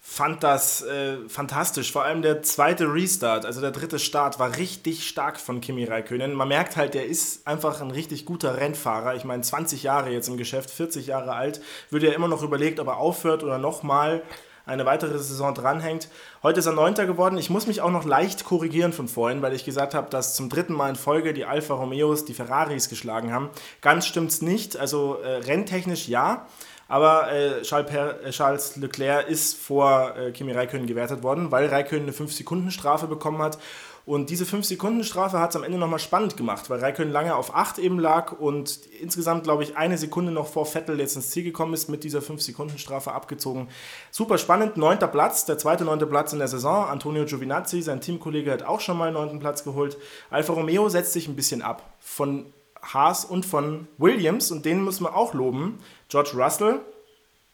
fand 0.06 0.42
das 0.42 0.82
äh, 0.82 1.16
fantastisch. 1.28 1.90
Vor 1.90 2.04
allem 2.04 2.20
der 2.20 2.42
zweite 2.42 2.92
Restart, 2.92 3.46
also 3.46 3.62
der 3.62 3.70
dritte 3.70 3.98
Start, 3.98 4.38
war 4.38 4.58
richtig 4.58 5.08
stark 5.08 5.40
von 5.40 5.62
Kimi 5.62 5.84
Räikkönen. 5.84 6.34
Man 6.34 6.46
merkt 6.46 6.76
halt, 6.76 6.92
der 6.92 7.06
ist 7.06 7.48
einfach 7.48 7.80
ein 7.80 7.90
richtig 7.90 8.26
guter 8.26 8.58
Rennfahrer. 8.58 9.16
Ich 9.16 9.24
meine, 9.24 9.42
20 9.42 9.82
Jahre 9.82 10.10
jetzt 10.10 10.28
im 10.28 10.36
Geschäft, 10.36 10.70
40 10.70 11.06
Jahre 11.06 11.32
alt, 11.32 11.62
würde 11.88 12.08
er 12.08 12.14
immer 12.14 12.28
noch 12.28 12.42
überlegt, 12.42 12.80
ob 12.80 12.88
er 12.88 12.98
aufhört 12.98 13.42
oder 13.42 13.56
nochmal 13.56 14.22
eine 14.66 14.84
weitere 14.84 15.18
Saison 15.18 15.54
dranhängt. 15.54 16.08
Heute 16.42 16.60
ist 16.60 16.66
er 16.66 16.72
Neunter 16.72 17.06
geworden. 17.06 17.38
Ich 17.38 17.48
muss 17.48 17.66
mich 17.66 17.80
auch 17.80 17.90
noch 17.90 18.04
leicht 18.04 18.44
korrigieren 18.44 18.92
von 18.92 19.08
vorhin, 19.08 19.40
weil 19.40 19.54
ich 19.54 19.64
gesagt 19.64 19.94
habe, 19.94 20.10
dass 20.10 20.36
zum 20.36 20.50
dritten 20.50 20.74
Mal 20.74 20.90
in 20.90 20.96
Folge 20.96 21.32
die 21.32 21.46
Alfa 21.46 21.74
Romeos 21.74 22.26
die 22.26 22.34
Ferraris 22.34 22.90
geschlagen 22.90 23.32
haben. 23.32 23.48
Ganz 23.80 24.06
stimmt's 24.06 24.42
nicht. 24.42 24.76
Also 24.76 25.18
äh, 25.22 25.36
renntechnisch 25.36 26.08
ja. 26.08 26.46
Aber 26.88 27.30
äh, 27.32 27.60
äh, 27.60 27.62
Charles, 27.62 28.76
Leclerc 28.76 29.28
ist 29.28 29.56
vor 29.56 30.16
äh, 30.16 30.32
Kimi 30.32 30.52
Räikkönen 30.52 30.86
gewertet 30.86 31.22
worden, 31.22 31.50
weil 31.50 31.66
Räikkönen 31.66 32.04
eine 32.04 32.12
5-Sekunden-Strafe 32.12 33.06
bekommen 33.06 33.40
hat. 33.42 33.58
Und 34.06 34.28
diese 34.28 34.44
5-Sekunden-Strafe 34.44 35.38
hat 35.38 35.50
es 35.50 35.56
am 35.56 35.62
Ende 35.62 35.78
nochmal 35.78 35.98
spannend 35.98 36.36
gemacht, 36.36 36.68
weil 36.68 36.78
Räikkönen 36.78 37.10
lange 37.10 37.34
auf 37.34 37.54
8 37.54 37.78
eben 37.78 37.98
lag 37.98 38.32
und 38.32 38.80
insgesamt, 39.00 39.44
glaube 39.44 39.62
ich, 39.62 39.78
eine 39.78 39.96
Sekunde 39.96 40.30
noch 40.30 40.46
vor 40.46 40.66
Vettel 40.66 41.00
jetzt 41.00 41.16
ins 41.16 41.30
Ziel 41.30 41.42
gekommen 41.42 41.72
ist, 41.72 41.88
mit 41.88 42.04
dieser 42.04 42.18
5-Sekunden-Strafe 42.18 43.12
abgezogen. 43.12 43.68
Super 44.10 44.36
spannend, 44.36 44.76
neunter 44.76 45.08
Platz, 45.08 45.46
der 45.46 45.56
zweite 45.56 45.86
neunte 45.86 46.06
Platz 46.06 46.34
in 46.34 46.38
der 46.38 46.48
Saison. 46.48 46.86
Antonio 46.86 47.24
Giovinazzi, 47.24 47.80
sein 47.80 48.02
Teamkollege, 48.02 48.52
hat 48.52 48.62
auch 48.62 48.80
schon 48.80 48.98
mal 48.98 49.06
einen 49.06 49.14
neunten 49.14 49.38
Platz 49.38 49.64
geholt. 49.64 49.96
Alfa 50.28 50.52
Romeo 50.52 50.90
setzt 50.90 51.14
sich 51.14 51.26
ein 51.26 51.36
bisschen 51.36 51.62
ab 51.62 51.94
von 51.98 52.52
Haas 52.82 53.24
und 53.24 53.46
von 53.46 53.88
Williams 53.96 54.50
und 54.50 54.66
den 54.66 54.82
muss 54.82 55.00
man 55.00 55.14
auch 55.14 55.32
loben. 55.32 55.78
George 56.14 56.30
Russell, 56.36 56.78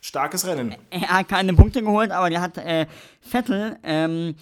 starkes 0.02 0.46
Rennen. 0.46 0.76
Er 0.90 1.08
hat 1.08 1.28
keine 1.28 1.54
Punkte 1.54 1.80
geholt, 1.80 2.10
aber 2.10 2.28
der 2.28 2.42
hat 2.42 2.58
äh, 2.58 2.84
Vettel 3.22 3.78
ähm, 3.82 4.34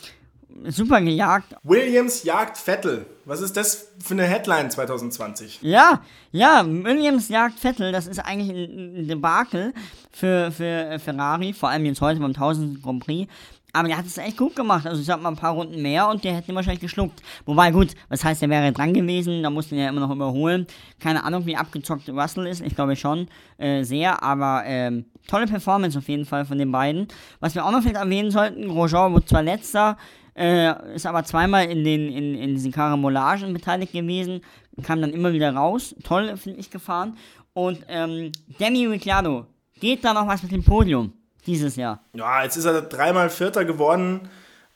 super 0.67 1.01
gejagt. 1.01 1.55
Williams 1.63 2.25
jagt 2.25 2.59
Vettel. 2.59 3.07
Was 3.27 3.41
ist 3.41 3.57
das 3.57 3.93
für 4.03 4.15
eine 4.15 4.25
Headline 4.25 4.73
2020? 4.73 5.61
Ja, 5.63 6.03
ja, 6.33 6.65
Williams 6.67 7.29
jagt 7.29 7.61
Vettel. 7.61 7.93
Das 7.93 8.09
ist 8.09 8.19
eigentlich 8.19 8.51
ein 8.51 9.07
Debakel 9.07 9.73
für, 10.11 10.51
für 10.51 10.99
Ferrari, 10.99 11.53
vor 11.53 11.69
allem 11.69 11.85
jetzt 11.85 12.01
heute 12.01 12.19
beim 12.19 12.31
1000 12.31 12.83
Grand 12.83 13.05
Prix. 13.05 13.31
Aber 13.73 13.87
der 13.89 13.99
hat 13.99 14.07
es 14.07 14.17
echt 14.17 14.39
gut 14.39 14.57
gemacht. 14.57 14.87
Also 14.87 15.01
ich 15.01 15.07
sag 15.07 15.21
mal 15.21 15.29
ein 15.29 15.37
paar 15.37 15.53
Runden 15.53 15.83
mehr 15.83 16.09
und 16.09 16.25
der 16.25 16.35
hätte 16.35 16.51
ihn 16.51 16.55
wahrscheinlich 16.55 16.81
geschluckt. 16.81 17.23
Wobei 17.45 17.71
gut, 17.71 17.95
was 18.09 18.25
heißt, 18.25 18.41
der 18.41 18.49
wäre 18.49 18.73
dran 18.73 18.95
gewesen, 18.95 19.43
da 19.43 19.51
musste 19.51 19.75
ihn 19.75 19.83
ja 19.83 19.89
immer 19.91 20.01
noch 20.01 20.11
überholen. 20.11 20.67
Keine 20.99 21.23
Ahnung, 21.23 21.45
wie 21.45 21.57
abgezockt 21.57 22.09
Russell 22.09 22.47
ist. 22.47 22.63
Ich 22.63 22.75
glaube 22.75 22.97
schon 22.97 23.29
äh, 23.59 23.83
sehr, 23.83 24.23
aber 24.23 24.63
ähm, 24.65 25.05
tolle 25.27 25.47
Performance 25.47 25.99
auf 25.99 26.09
jeden 26.09 26.25
Fall 26.25 26.47
von 26.47 26.57
den 26.57 26.73
beiden. 26.73 27.09
Was 27.41 27.55
wir 27.55 27.65
auch 27.65 27.71
noch 27.71 27.83
vielleicht 27.83 27.97
erwähnen 27.97 28.31
sollten, 28.31 28.69
Grosjean 28.69 29.13
wurde 29.13 29.27
zwar 29.27 29.43
letzter, 29.43 29.99
äh, 30.35 30.95
ist 30.95 31.05
aber 31.05 31.25
zweimal 31.25 31.67
in, 31.67 31.85
den, 31.85 32.11
in, 32.11 32.35
in 32.37 32.55
diesen 32.55 32.73
Karamolagen 32.73 33.53
beteiligt 33.53 33.93
gewesen, 33.93 34.41
kam 34.83 35.03
dann 35.03 35.13
immer 35.13 35.33
wieder 35.33 35.55
raus. 35.55 35.95
Toll, 36.05 36.37
finde 36.37 36.61
ich, 36.61 36.71
gefahren. 36.71 37.17
Und 37.53 37.81
ähm, 37.89 38.33
Demi 38.59 38.87
Ricciardo, 38.87 39.47
geht 39.81 40.05
da 40.05 40.15
noch 40.15 40.27
was 40.27 40.43
mit 40.43 40.53
dem 40.53 40.65
Podium? 40.65 41.13
Dieses 41.49 41.77
Jahr. 41.77 42.01
Ja, 42.13 42.45
jetzt 42.45 42.57
ist 42.57 42.65
er 42.65 42.83
dreimal 42.83 43.31
Vierter 43.31 43.65
geworden 43.65 44.29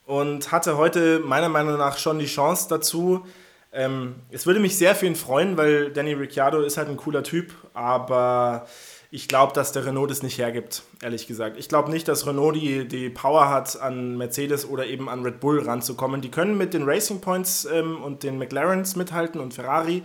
und 0.04 0.50
hatte 0.50 0.76
heute 0.76 1.20
meiner 1.20 1.48
Meinung 1.48 1.78
nach 1.78 1.98
schon 1.98 2.18
die 2.18 2.26
Chance 2.26 2.66
dazu. 2.68 3.24
Ähm, 3.72 4.16
es 4.30 4.46
würde 4.46 4.61
mich 4.61 4.76
sehr 4.76 4.94
für 4.94 5.06
ihn 5.06 5.16
freuen, 5.16 5.56
weil 5.56 5.90
Danny 5.92 6.12
Ricciardo 6.12 6.61
ist 6.61 6.76
halt 6.76 6.88
ein 6.88 6.96
cooler 6.96 7.22
Typ, 7.22 7.54
aber 7.72 8.66
ich 9.11 9.28
glaube, 9.28 9.52
dass 9.52 9.72
der 9.72 9.85
Renault 9.85 10.11
das 10.11 10.22
nicht 10.22 10.38
hergibt, 10.38 10.82
ehrlich 11.02 11.26
gesagt. 11.26 11.58
Ich 11.58 11.68
glaube 11.68 11.90
nicht, 11.90 12.08
dass 12.08 12.26
Renault 12.26 12.56
die, 12.56 12.88
die 12.88 13.11
Power 13.11 13.50
hat, 13.50 13.80
an 13.80 14.16
Mercedes 14.16 14.66
oder 14.66 14.87
eben 14.87 15.08
an 15.08 15.22
Red 15.22 15.40
Bull 15.40 15.61
ranzukommen. 15.61 16.22
Die 16.22 16.30
können 16.30 16.56
mit 16.56 16.72
den 16.72 16.85
Racing 16.85 17.20
Points 17.20 17.66
ähm, 17.70 18.02
und 18.02 18.22
den 18.22 18.38
McLarens 18.38 18.96
mithalten 18.96 19.40
und 19.40 19.52
Ferrari, 19.52 20.02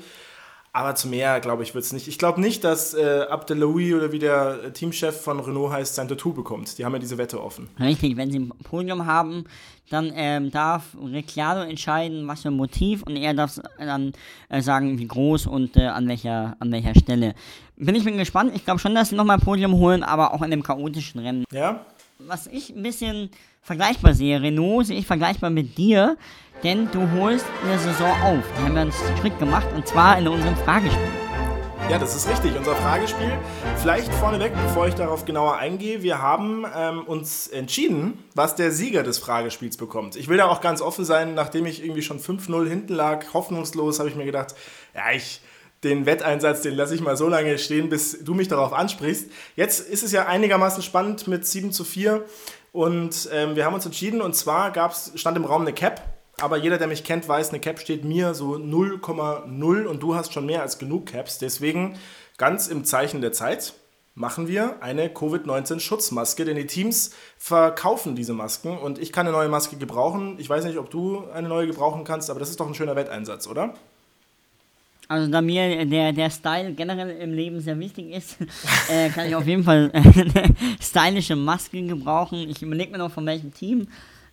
aber 0.78 0.94
zu 0.94 1.08
mehr, 1.08 1.40
glaube 1.40 1.64
ich, 1.64 1.74
wird 1.74 1.84
es 1.84 1.92
nicht. 1.92 2.08
Ich 2.08 2.20
glaube 2.20 2.40
nicht, 2.40 2.64
dass 2.64 2.94
äh, 2.94 3.26
Abdeloui 3.30 3.96
oder 3.96 4.12
wie 4.12 4.20
der 4.20 4.74
Teamchef 4.74 5.20
von 5.20 5.40
Renault 5.40 5.72
heißt, 5.72 5.96
sein 5.96 6.08
Tattoo 6.08 6.34
bekommt. 6.34 6.78
Die 6.78 6.86
haben 6.86 6.94
ja 6.94 7.00
diese 7.00 7.18
Wette 7.18 7.42
offen. 7.42 7.68
Richtig, 7.80 8.16
wenn 8.16 8.32
sie 8.32 8.38
ein 8.38 8.52
Podium 8.64 9.08
haben, 9.08 9.46
dann 9.90 10.12
ähm, 10.14 10.52
darf 10.52 10.96
Ricciardo 11.02 11.62
entscheiden, 11.62 12.28
was 12.28 12.44
für 12.44 12.50
ein 12.50 12.54
Motiv 12.54 13.02
und 13.02 13.16
er 13.16 13.34
darf 13.34 13.60
dann 13.80 14.14
äh, 14.50 14.62
sagen, 14.62 15.00
wie 15.00 15.08
groß 15.08 15.48
und 15.48 15.76
äh, 15.78 15.88
an, 15.88 16.08
welcher, 16.08 16.56
an 16.60 16.72
welcher 16.72 16.94
Stelle. 16.94 17.34
Bin 17.76 17.96
ich 17.96 18.04
bin 18.04 18.18
gespannt. 18.18 18.52
Ich 18.54 18.64
glaube 18.64 18.80
schon, 18.80 18.94
dass 18.94 19.10
sie 19.10 19.16
nochmal 19.16 19.38
ein 19.38 19.44
Podium 19.44 19.74
holen, 19.74 20.04
aber 20.04 20.36
auch 20.36 20.44
in 20.44 20.52
dem 20.52 20.62
chaotischen 20.62 21.22
Rennen. 21.22 21.44
Ja. 21.52 21.88
Was 22.20 22.46
ich 22.46 22.76
ein 22.76 22.84
bisschen 22.84 23.32
vergleichbar 23.68 24.16
sehe, 24.16 24.42
Renault 24.42 24.88
sehe 24.88 24.98
ich 24.98 25.06
vergleichbar 25.06 25.52
mit 25.52 25.78
dir 25.78 26.18
denn 26.64 26.90
du 26.92 27.10
holst 27.12 27.46
in 27.62 27.70
der 27.70 27.80
Saison 27.80 28.10
auf. 28.22 28.44
Da 28.56 28.64
haben 28.64 28.74
wir 28.74 28.82
einen 28.82 28.94
Schritt 29.20 29.38
gemacht 29.40 29.68
und 29.76 29.88
zwar 29.88 30.18
in 30.18 30.28
unserem 30.28 30.56
Fragespiel. 30.58 31.10
Ja, 31.90 31.98
das 31.98 32.16
ist 32.16 32.28
richtig, 32.28 32.58
unser 32.58 32.76
Fragespiel. 32.76 33.32
Vielleicht 33.78 34.12
vorneweg, 34.16 34.52
bevor 34.54 34.88
ich 34.88 34.96
darauf 34.96 35.24
genauer 35.24 35.56
eingehe, 35.56 36.04
wir 36.04 36.22
haben 36.22 36.66
ähm, 36.76 37.04
uns 37.04 37.48
entschieden, 37.48 38.24
was 38.36 38.56
der 38.56 38.72
Sieger 38.72 39.04
des 39.04 39.20
Fragespiels 39.20 39.78
bekommt. 39.78 40.18
Ich 40.18 40.28
will 40.28 40.38
da 40.38 40.48
auch 40.48 40.60
ganz 40.60 40.82
offen 40.82 41.06
sein, 41.06 41.34
nachdem 41.34 41.66
ich 41.66 41.82
irgendwie 41.82 42.02
schon 42.02 42.20
5-0 42.20 42.68
hinten 42.68 42.94
lag, 42.94 43.34
hoffnungslos, 43.34 44.00
habe 44.00 44.10
ich 44.10 44.16
mir 44.16 44.26
gedacht, 44.26 44.56
ja, 44.94 45.16
ich, 45.16 45.40
den 45.84 46.06
Wetteinsatz, 46.06 46.62
den 46.62 46.74
lasse 46.74 46.96
ich 46.96 47.02
mal 47.02 47.16
so 47.16 47.30
lange 47.30 47.58
stehen, 47.60 47.88
bis 47.88 48.24
du 48.24 48.34
mich 48.34 48.48
darauf 48.48 48.74
ansprichst. 48.74 49.30
Jetzt 49.56 49.88
ist 49.88 50.04
es 50.04 50.12
ja 50.12 50.26
einigermaßen 50.26 50.82
spannend 50.82 51.28
mit 51.28 51.46
7 51.46 51.72
zu 51.72 51.84
4 51.84 52.26
und 52.78 53.30
ähm, 53.34 53.56
wir 53.56 53.66
haben 53.66 53.74
uns 53.74 53.86
entschieden 53.86 54.22
und 54.22 54.36
zwar 54.36 54.72
gab's, 54.72 55.12
stand 55.16 55.38
im 55.38 55.46
Raum 55.46 55.62
eine 55.62 55.74
Cap 55.74 56.02
aber 56.40 56.58
jeder, 56.58 56.78
der 56.78 56.88
mich 56.88 57.04
kennt, 57.04 57.28
weiß, 57.28 57.50
eine 57.50 57.60
Cap 57.60 57.80
steht 57.80 58.06
mir 58.06 58.36
so 58.36 58.56
0,0 58.56 59.86
und 59.86 60.04
du 60.04 60.16
hast 60.16 60.34
schon 60.34 60.46
mehr 60.46 60.62
als 60.62 60.78
genug 60.78 61.08
Caps. 61.08 61.40
Deswegen 61.40 61.98
ganz 62.38 62.68
im 62.68 62.86
Zeichen 62.86 63.22
der 63.22 63.32
Zeit 63.32 63.74
machen 64.14 64.48
wir 64.48 64.82
eine 64.82 65.10
Covid-19-Schutzmaske, 65.10 66.46
denn 66.46 66.56
die 66.56 66.68
Teams 66.68 67.12
verkaufen 67.38 68.16
diese 68.16 68.34
Masken 68.34 68.78
und 68.78 69.00
ich 69.00 69.12
kann 69.12 69.28
eine 69.28 69.36
neue 69.36 69.50
Maske 69.50 69.78
gebrauchen. 69.78 70.36
Ich 70.40 70.50
weiß 70.50 70.66
nicht, 70.66 70.78
ob 70.78 70.92
du 70.92 71.24
eine 71.34 71.48
neue 71.48 71.66
gebrauchen 71.66 72.04
kannst, 72.04 72.30
aber 72.30 72.40
das 72.40 72.50
ist 72.50 72.60
doch 72.60 72.68
ein 72.68 72.76
schöner 72.76 72.96
Wetteinsatz, 72.96 73.48
oder? 73.48 73.74
Also 75.08 75.32
da 75.32 75.42
mir 75.42 75.86
der, 75.86 76.12
der 76.12 76.30
Style 76.30 76.74
generell 76.74 77.10
im 77.22 77.34
Leben 77.34 77.62
sehr 77.62 77.80
wichtig 77.80 78.12
ist, 78.12 78.38
äh, 78.90 79.10
kann 79.10 79.28
ich 79.28 79.36
auf 79.36 79.48
jeden 79.48 79.64
Fall 79.64 79.90
eine 79.94 80.56
stylische 80.82 81.36
Maske 81.36 81.82
gebrauchen. 81.84 82.50
Ich 82.50 82.62
überlege 82.62 82.92
mir 82.92 82.98
noch 82.98 83.12
von 83.12 83.26
welchem 83.26 83.54
Team. 83.54 83.88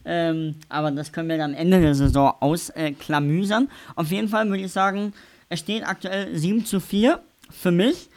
Ähm, 0.05 0.57
aber 0.69 0.91
das 0.91 1.13
können 1.13 1.29
wir 1.29 1.39
dann 1.39 1.55
Ende 1.55 1.81
der 1.81 1.95
Saison 1.95 2.35
ausklamüsern. 2.41 3.65
Äh, 3.65 4.01
Auf 4.01 4.11
jeden 4.11 4.29
Fall 4.29 4.49
würde 4.49 4.63
ich 4.63 4.73
sagen, 4.73 5.15
es 5.49 5.61
steht 5.61 5.87
aktuell 5.87 6.37
7 6.37 6.67
zu 6.67 6.81
4 6.81 7.21
für 7.51 7.71
mich. 7.71 8.09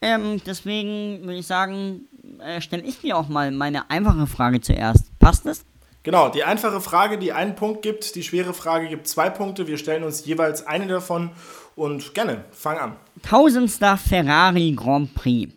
Ähm, 0.00 0.40
deswegen 0.44 1.22
würde 1.22 1.38
ich 1.38 1.46
sagen, 1.46 2.02
äh, 2.40 2.60
stelle 2.60 2.82
ich 2.82 3.00
dir 3.00 3.16
auch 3.16 3.28
mal 3.28 3.50
meine 3.50 3.90
einfache 3.90 4.26
Frage 4.26 4.60
zuerst. 4.60 5.16
Passt 5.18 5.46
das? 5.46 5.64
Genau, 6.02 6.28
die 6.28 6.44
einfache 6.44 6.80
Frage, 6.80 7.18
die 7.18 7.32
einen 7.32 7.56
Punkt 7.56 7.82
gibt, 7.82 8.14
die 8.14 8.22
schwere 8.22 8.54
Frage 8.54 8.88
gibt 8.88 9.08
zwei 9.08 9.28
Punkte. 9.28 9.66
Wir 9.66 9.76
stellen 9.78 10.04
uns 10.04 10.24
jeweils 10.24 10.64
eine 10.66 10.86
davon 10.86 11.30
und 11.76 12.12
gerne, 12.14 12.44
fang 12.50 12.78
an. 12.78 12.96
Tausendster 13.22 13.96
Ferrari 13.96 14.72
Grand 14.76 15.14
Prix. 15.14 15.52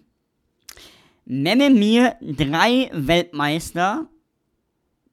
Nenne 1.26 1.70
mir 1.70 2.16
drei 2.22 2.90
Weltmeister. 2.94 4.08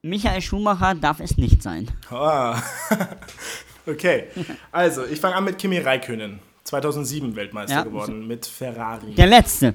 Michael 0.01 0.41
Schumacher 0.41 0.95
darf 0.95 1.19
es 1.19 1.37
nicht 1.37 1.61
sein. 1.63 1.87
Ah. 2.09 2.61
okay, 3.87 4.27
also 4.71 5.05
ich 5.05 5.19
fange 5.19 5.35
an 5.35 5.43
mit 5.43 5.57
Kimi 5.57 5.77
Räikkönen. 5.79 6.39
2007 6.63 7.35
Weltmeister 7.35 7.75
Ja. 7.77 7.83
geworden 7.83 8.27
mit 8.27 8.45
Ferrari. 8.45 9.13
Der 9.15 9.27
letzte. 9.27 9.73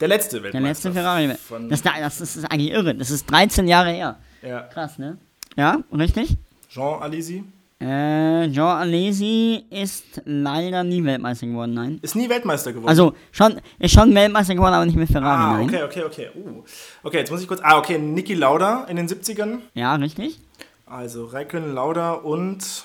Der 0.00 0.08
letzte 0.08 0.36
Der 0.36 0.44
Weltmeister. 0.44 0.68
letzte 0.90 0.92
Ferrari. 0.92 1.32
Das, 1.68 1.82
das 1.82 2.20
ist 2.20 2.44
eigentlich 2.46 2.72
irre. 2.72 2.94
Das 2.94 3.10
ist 3.10 3.30
13 3.30 3.68
Jahre 3.68 3.90
her. 3.92 4.18
ja. 4.42 4.62
Krass, 4.62 4.98
ne? 4.98 5.18
Ja, 5.56 5.78
richtig? 5.92 6.36
Jean 6.68 7.00
Alesi. 7.02 7.44
Äh, 7.82 8.48
Jean 8.52 8.78
Alesi 8.78 9.64
ist 9.68 10.22
leider 10.24 10.84
nie 10.84 11.02
Weltmeister 11.02 11.48
geworden, 11.48 11.74
nein. 11.74 11.98
Ist 12.00 12.14
nie 12.14 12.28
Weltmeister 12.28 12.72
geworden. 12.72 12.88
Also, 12.88 13.14
schon, 13.32 13.60
ist 13.80 13.92
schon 13.92 14.14
Weltmeister 14.14 14.54
geworden, 14.54 14.74
aber 14.74 14.86
nicht 14.86 14.96
mit 14.96 15.10
Ferrari, 15.10 15.42
ah, 15.42 15.52
nein. 15.54 15.66
okay, 15.66 15.82
okay, 15.82 16.04
okay. 16.04 16.28
Uh. 16.36 16.62
Okay, 17.02 17.18
jetzt 17.18 17.32
muss 17.32 17.42
ich 17.42 17.48
kurz. 17.48 17.60
Ah, 17.64 17.78
okay, 17.78 17.98
Niki 17.98 18.34
Lauda 18.34 18.84
in 18.84 18.96
den 18.96 19.08
70ern. 19.08 19.58
Ja, 19.74 19.96
richtig? 19.96 20.38
Also 20.86 21.24
Räikkönen, 21.24 21.74
Lauda 21.74 22.12
und. 22.12 22.84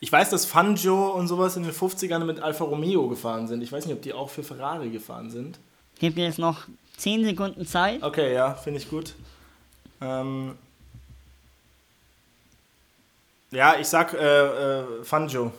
Ich 0.00 0.10
weiß, 0.10 0.30
dass 0.30 0.44
Fangio 0.44 1.12
und 1.12 1.28
sowas 1.28 1.56
in 1.56 1.62
den 1.62 1.72
50ern 1.72 2.24
mit 2.24 2.40
Alfa 2.40 2.64
Romeo 2.64 3.08
gefahren 3.08 3.46
sind. 3.46 3.62
Ich 3.62 3.70
weiß 3.70 3.86
nicht, 3.86 3.94
ob 3.94 4.02
die 4.02 4.12
auch 4.12 4.28
für 4.28 4.42
Ferrari 4.42 4.90
gefahren 4.90 5.30
sind. 5.30 5.60
Gebt 6.00 6.18
ihr 6.18 6.24
jetzt 6.24 6.40
noch 6.40 6.62
10 6.96 7.24
Sekunden 7.24 7.64
Zeit? 7.64 8.02
Okay, 8.02 8.34
ja, 8.34 8.54
finde 8.54 8.80
ich 8.80 8.90
gut. 8.90 9.14
Ähm 10.00 10.56
ja, 13.54 13.76
ich 13.78 13.86
sag 13.86 14.12
äh, 14.14 14.18
äh, 14.18 14.84
Fangio. 15.04 15.52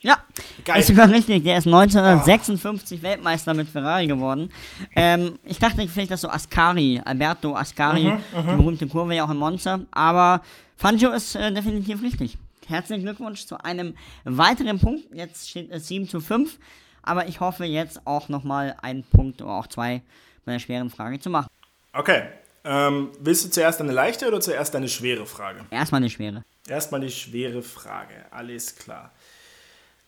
Ja, 0.00 0.18
Geil. 0.64 0.80
ist 0.80 0.88
sogar 0.88 1.08
richtig. 1.08 1.44
Der 1.44 1.58
ist 1.58 1.66
1956 1.66 3.02
Weltmeister 3.02 3.54
mit 3.54 3.68
Ferrari 3.68 4.08
geworden. 4.08 4.50
Ähm, 4.96 5.38
ich 5.44 5.58
dachte 5.60 5.86
vielleicht, 5.86 6.10
dass 6.10 6.22
so 6.22 6.28
Ascari, 6.28 7.00
Alberto 7.04 7.54
Ascari, 7.54 8.06
Mhm, 8.06 8.18
die 8.34 8.56
berühmte 8.56 8.86
Kurve 8.88 9.14
ja 9.14 9.24
auch 9.24 9.30
im 9.30 9.36
Monster. 9.36 9.80
Aber 9.92 10.42
Fangio 10.76 11.12
ist 11.12 11.36
äh, 11.36 11.52
definitiv 11.52 12.02
richtig. 12.02 12.36
Herzlichen 12.66 13.04
Glückwunsch 13.04 13.46
zu 13.46 13.58
einem 13.62 13.94
weiteren 14.24 14.80
Punkt. 14.80 15.04
Jetzt 15.14 15.50
steht 15.50 15.70
es 15.70 15.86
7 15.86 16.08
zu 16.08 16.20
5. 16.20 16.58
Aber 17.04 17.28
ich 17.28 17.38
hoffe 17.40 17.64
jetzt 17.64 18.04
auch 18.04 18.28
nochmal 18.28 18.76
einen 18.82 19.04
Punkt 19.04 19.40
oder 19.42 19.52
auch 19.52 19.66
zwei 19.68 20.02
bei 20.44 20.52
der 20.52 20.58
schweren 20.58 20.90
Frage 20.90 21.20
zu 21.20 21.30
machen. 21.30 21.46
Okay. 21.92 22.24
Ähm, 22.64 23.10
willst 23.18 23.44
du 23.44 23.50
zuerst 23.50 23.80
eine 23.80 23.92
leichte 23.92 24.28
oder 24.28 24.40
zuerst 24.40 24.74
eine 24.76 24.88
schwere 24.88 25.26
Frage? 25.26 25.64
Erstmal 25.70 26.00
eine 26.00 26.10
schwere. 26.10 26.44
Erstmal 26.68 27.00
die 27.00 27.10
schwere 27.10 27.62
Frage. 27.62 28.14
Alles 28.30 28.76
klar. 28.76 29.10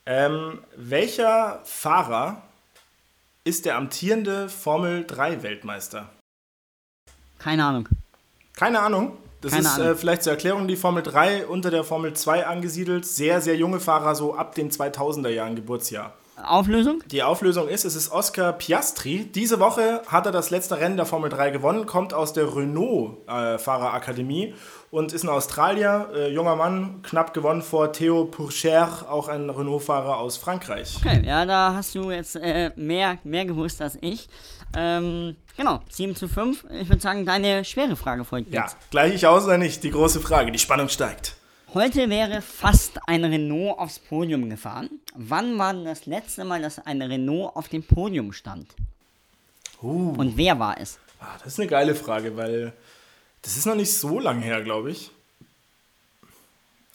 Ähm, 0.07 0.63
welcher 0.77 1.61
Fahrer 1.65 2.43
ist 3.43 3.65
der 3.65 3.77
amtierende 3.77 4.49
Formel 4.49 5.05
3 5.05 5.43
Weltmeister? 5.43 6.11
Keine 7.39 7.65
Ahnung. 7.65 7.89
Keine 8.55 8.81
Ahnung. 8.81 9.17
Das 9.41 9.53
Keine 9.53 9.65
ist 9.65 9.75
Ahnung. 9.75 9.89
äh, 9.89 9.95
vielleicht 9.97 10.23
zur 10.23 10.33
Erklärung 10.33 10.69
die 10.69 10.77
Formel 10.77 11.03
3 11.03 11.47
unter 11.47 11.71
der 11.71 11.85
Formel 11.85 12.15
2 12.15 12.47
angesiedelt. 12.47 13.05
Sehr, 13.05 13.41
sehr 13.41 13.57
junge 13.57 13.81
Fahrer, 13.81 14.15
so 14.15 14.35
ab 14.35 14.55
den 14.55 14.71
2000er 14.71 15.29
Jahren 15.29 15.57
Geburtsjahr. 15.57 16.15
Auflösung? 16.43 17.03
Die 17.11 17.23
Auflösung 17.23 17.69
ist, 17.69 17.85
es 17.85 17.95
ist 17.95 18.11
Oscar 18.11 18.53
Piastri. 18.53 19.31
Diese 19.35 19.61
Woche 19.61 20.03
hat 20.09 20.27
er 20.27 20.33
das 20.33 20.51
letzte 20.51 20.79
Rennen 20.79 20.97
der 20.97 21.07
Formel 21.07 21.31
3 21.31 21.51
gewonnen, 21.51 21.87
kommt 21.87 22.13
aus 22.13 22.33
der 22.33 22.55
Renault-Fahrerakademie 22.55 24.55
und 24.91 25.13
ist 25.13 25.25
ein 25.25 25.29
Australier, 25.29 26.09
äh, 26.15 26.33
junger 26.33 26.57
Mann, 26.57 27.03
knapp 27.03 27.35
gewonnen 27.35 27.63
vor 27.63 27.93
Theo 27.93 28.25
Pourchaire, 28.27 29.09
auch 29.11 29.29
ein 29.29 29.51
Renault-Fahrer 29.51 30.19
aus 30.19 30.37
Frankreich. 30.37 30.97
Okay, 31.05 31.23
ja, 31.27 31.45
da 31.47 31.75
hast 31.75 31.95
du 31.95 32.11
jetzt 32.11 32.37
äh, 32.37 32.71
mehr, 32.77 33.19
mehr 33.25 33.45
gewusst 33.45 33.83
als 33.83 33.99
ich. 34.01 34.29
Ähm, 34.77 35.37
genau, 35.57 35.81
7 35.91 36.17
zu 36.17 36.29
5. 36.29 36.65
Ich 36.81 36.89
würde 36.89 37.03
sagen, 37.03 37.27
deine 37.27 37.65
schwere 37.65 37.97
Frage 37.97 38.25
folgt 38.25 38.53
Ja, 38.53 38.63
jetzt. 38.63 38.77
gleich 38.91 39.15
ich 39.15 39.27
aus 39.27 39.45
oder 39.45 39.59
nicht? 39.59 39.83
Die 39.85 39.91
große 39.91 40.21
Frage, 40.21 40.51
die 40.53 40.59
Spannung 40.59 40.89
steigt. 40.89 41.37
Heute 41.75 42.09
wäre 42.09 42.41
fast 42.41 43.01
ein 43.09 43.25
Renault 43.25 43.81
aufs 43.81 43.99
Podium 43.99 44.49
gefahren. 44.49 45.01
Wann 45.17 45.59
war 45.59 45.75
denn 45.75 45.85
das 45.85 46.07
letzte 46.07 46.45
Mal, 46.45 46.63
dass 46.63 46.79
ein 46.79 47.03
Renault 47.03 47.57
auf 47.57 47.67
dem 47.67 47.83
Podium 47.83 48.33
stand? 48.33 48.77
Uh, 49.83 50.15
Und 50.17 50.37
wer 50.37 50.57
war 50.61 50.81
es? 50.81 51.01
ah, 51.19 51.37
das 51.39 51.55
ist 51.55 51.59
eine 51.59 51.69
geile 51.69 51.97
Frage, 51.97 52.37
weil 52.37 52.73
das 53.43 53.57
ist 53.57 53.67
noch 53.67 53.75
nicht 53.75 53.93
so 53.93 54.21
lang 54.21 54.41
her, 54.41 54.63
glaube 54.63 54.93
ich. 54.93 55.11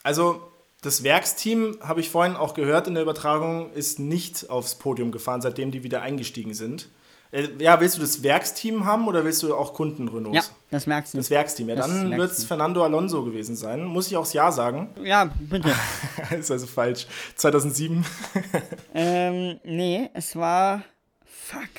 Also, 0.01 0.48
das 0.81 1.03
Werksteam, 1.03 1.77
habe 1.81 1.99
ich 1.99 2.09
vorhin 2.09 2.35
auch 2.35 2.53
gehört 2.53 2.87
in 2.87 2.93
der 2.93 3.03
Übertragung, 3.03 3.71
ist 3.73 3.99
nicht 3.99 4.49
aufs 4.49 4.75
Podium 4.75 5.11
gefahren, 5.11 5.41
seitdem 5.41 5.71
die 5.71 5.83
wieder 5.83 6.01
eingestiegen 6.01 6.53
sind. 6.53 6.89
Äh, 7.31 7.49
ja, 7.59 7.79
willst 7.79 7.97
du 7.97 8.01
das 8.01 8.23
Werksteam 8.23 8.85
haben 8.85 9.07
oder 9.07 9.23
willst 9.23 9.43
du 9.43 9.53
auch 9.53 9.73
Kunden 9.73 10.07
Renaults? 10.07 10.47
Ja, 10.47 10.55
das 10.71 10.87
merkst 10.87 11.13
du. 11.13 11.17
Das 11.17 11.29
Werksteam, 11.29 11.69
ja, 11.69 11.75
Das 11.75 11.85
dann 11.85 11.95
Werksteam. 11.95 12.19
wird 12.19 12.31
es 12.31 12.45
Fernando 12.45 12.83
Alonso 12.83 13.23
gewesen 13.23 13.55
sein. 13.55 13.83
Muss 13.83 14.07
ich 14.07 14.17
auch 14.17 14.23
das 14.23 14.33
Ja 14.33 14.51
sagen? 14.51 14.89
Ja, 15.03 15.29
bitte. 15.37 15.71
ist 16.39 16.49
also 16.49 16.65
falsch. 16.65 17.05
2007. 17.35 18.03
ähm, 18.95 19.59
nee, 19.63 20.09
es 20.13 20.35
war. 20.35 20.83
Fuck. 21.25 21.69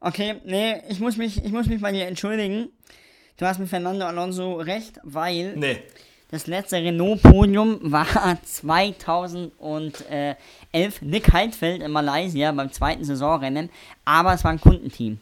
Okay, 0.00 0.36
nee, 0.44 0.80
ich 0.88 1.00
muss 1.00 1.16
mich, 1.16 1.44
ich 1.44 1.50
muss 1.50 1.66
mich 1.66 1.80
bei 1.80 1.90
dir 1.90 2.06
entschuldigen. 2.06 2.68
Du 3.36 3.46
hast 3.46 3.58
mit 3.58 3.68
Fernando 3.68 4.04
Alonso 4.06 4.54
recht, 4.56 5.00
weil 5.02 5.56
nee. 5.56 5.82
Das 6.30 6.46
letzte 6.46 6.76
Renault-Podium 6.76 7.78
war 7.90 8.06
2011 8.44 10.36
Nick 11.02 11.32
Heidfeld 11.32 11.82
in 11.82 11.90
Malaysia 11.90 12.52
beim 12.52 12.70
zweiten 12.72 13.04
Saisonrennen, 13.04 13.70
aber 14.04 14.34
es 14.34 14.44
war 14.44 14.50
ein 14.52 14.60
Kundenteam. 14.60 15.20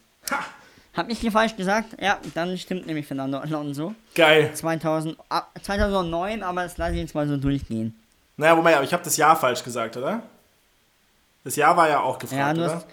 Hab 0.97 1.09
ich 1.11 1.19
hier 1.21 1.31
falsch 1.31 1.55
gesagt? 1.57 2.01
Ja, 2.01 2.19
dann 2.35 2.57
stimmt 2.57 2.87
nämlich 2.87 3.07
Fernando 3.07 3.39
Alonso. 3.39 3.95
Geil. 4.15 4.51
2000, 4.55 5.17
ah, 5.29 5.43
2009, 5.63 6.43
aber 6.43 6.63
das 6.63 6.79
lasse 6.79 6.95
ich 6.95 7.01
jetzt 7.01 7.15
mal 7.15 7.29
so 7.29 7.37
durchgehen. 7.37 7.95
Naja, 8.39 8.57
wobei, 8.57 8.75
aber 8.75 8.85
ich 8.85 8.93
habe 8.93 9.05
das 9.05 9.17
Jahr 9.17 9.37
falsch 9.37 9.63
gesagt, 9.63 9.97
oder? 9.97 10.23
Das 11.45 11.55
Jahr 11.57 11.77
war 11.77 11.89
ja 11.89 12.01
auch 12.01 12.19
gefragt, 12.19 12.41
Ja, 12.41 12.53
du 12.55 12.65
oder? 12.65 12.75
hast, 12.77 12.87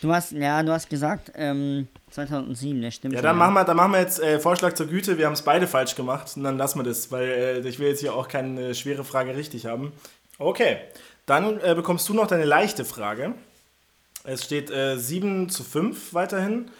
du 0.00 0.12
hast, 0.12 0.32
ja, 0.32 0.62
du 0.62 0.72
hast 0.72 0.88
gesagt, 0.88 1.32
ähm, 1.34 1.88
2007, 2.10 2.82
das 2.82 2.94
stimmt. 2.94 3.14
Ja, 3.14 3.22
dann 3.22 3.36
machen 3.36 3.54
wir, 3.54 3.64
dann 3.64 3.76
machen 3.76 3.92
wir 3.92 4.00
jetzt 4.00 4.20
äh, 4.20 4.38
Vorschlag 4.38 4.74
zur 4.74 4.86
Güte. 4.86 5.18
Wir 5.18 5.26
haben 5.26 5.32
es 5.32 5.42
beide 5.42 5.66
falsch 5.66 5.94
gemacht 5.94 6.32
und 6.36 6.44
dann 6.44 6.58
lassen 6.58 6.78
wir 6.78 6.84
das, 6.84 7.10
weil 7.12 7.28
äh, 7.28 7.68
ich 7.68 7.78
will 7.78 7.88
jetzt 7.88 8.00
hier 8.00 8.14
auch 8.14 8.28
keine 8.28 8.74
schwere 8.74 9.04
Frage 9.04 9.36
richtig 9.36 9.66
haben. 9.66 9.92
Okay, 10.38 10.78
dann 11.26 11.60
äh, 11.60 11.74
bekommst 11.74 12.08
du 12.08 12.14
noch 12.14 12.26
deine 12.26 12.44
leichte 12.44 12.84
Frage. 12.84 13.34
Es 14.24 14.44
steht 14.44 14.70
äh, 14.70 14.96
7 14.98 15.48
zu 15.48 15.64
5 15.64 16.14
weiterhin. 16.14 16.70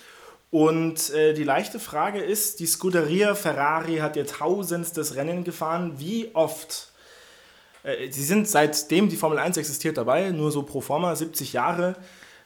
Und 0.50 1.10
äh, 1.10 1.32
die 1.32 1.44
leichte 1.44 1.78
Frage 1.78 2.20
ist, 2.20 2.58
die 2.58 2.66
Scuderia 2.66 3.36
Ferrari 3.36 3.98
hat 3.98 4.16
ihr 4.16 4.26
tausendstes 4.26 5.14
Rennen 5.14 5.44
gefahren. 5.44 5.94
Wie 5.98 6.30
oft? 6.34 6.88
Äh, 7.84 8.10
sie 8.10 8.24
sind 8.24 8.48
seitdem 8.48 9.08
die 9.08 9.16
Formel 9.16 9.38
1 9.38 9.56
existiert 9.56 9.96
dabei, 9.96 10.30
nur 10.30 10.50
so 10.50 10.64
pro 10.64 10.80
forma, 10.80 11.14
70 11.14 11.52
Jahre, 11.52 11.94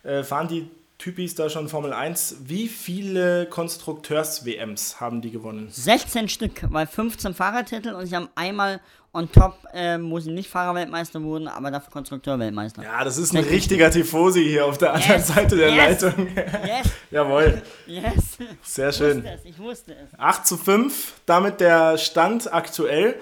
äh, 0.05 0.23
fahren 0.23 0.49
die 0.49 0.71
Typis 0.99 1.35
da 1.35 1.51
schon 1.51 1.69
Formel 1.69 1.93
1. 1.93 2.37
Wie 2.47 2.69
viele 2.69 3.47
Konstrukteurs-WMs 3.47 5.01
haben 5.01 5.21
die 5.21 5.31
gewonnen? 5.31 5.69
16 5.71 6.29
Stück, 6.29 6.63
weil 6.71 6.87
15 6.87 7.35
Fahrertitel 7.35 7.91
und 7.95 8.07
sie 8.07 8.15
haben 8.15 8.29
einmal 8.37 8.81
on 9.13 9.31
top, 9.31 9.59
ähm, 9.73 10.11
wo 10.11 10.19
sie 10.19 10.31
nicht 10.33 10.49
Fahrerweltmeister 10.49 11.23
wurden, 11.23 11.47
aber 11.49 11.71
dafür 11.71 11.91
Konstrukteurweltmeister. 11.93 12.83
Ja, 12.83 13.05
das 13.05 13.17
ist 13.19 13.33
ein 13.35 13.45
richtiger 13.45 13.91
Tifosi 13.91 14.43
hier 14.45 14.67
auf 14.67 14.79
der 14.79 14.95
anderen 14.95 15.17
Yes, 15.19 15.29
Seite 15.29 15.57
der 15.57 15.71
yes. 15.71 16.03
Leitung. 16.03 16.29
Yes, 16.35 16.87
Jawohl, 17.11 17.63
yes. 17.87 18.39
sehr 18.63 18.89
Ich 18.91 18.97
schön. 18.97 19.17
wusste 19.25 19.31
es, 19.35 19.45
ich 19.45 19.59
wusste 19.59 19.93
es. 19.95 20.19
8 20.19 20.47
zu 20.47 20.57
5, 20.57 21.13
damit 21.27 21.61
der 21.61 21.97
Stand 21.99 22.53
aktuell. 22.53 23.17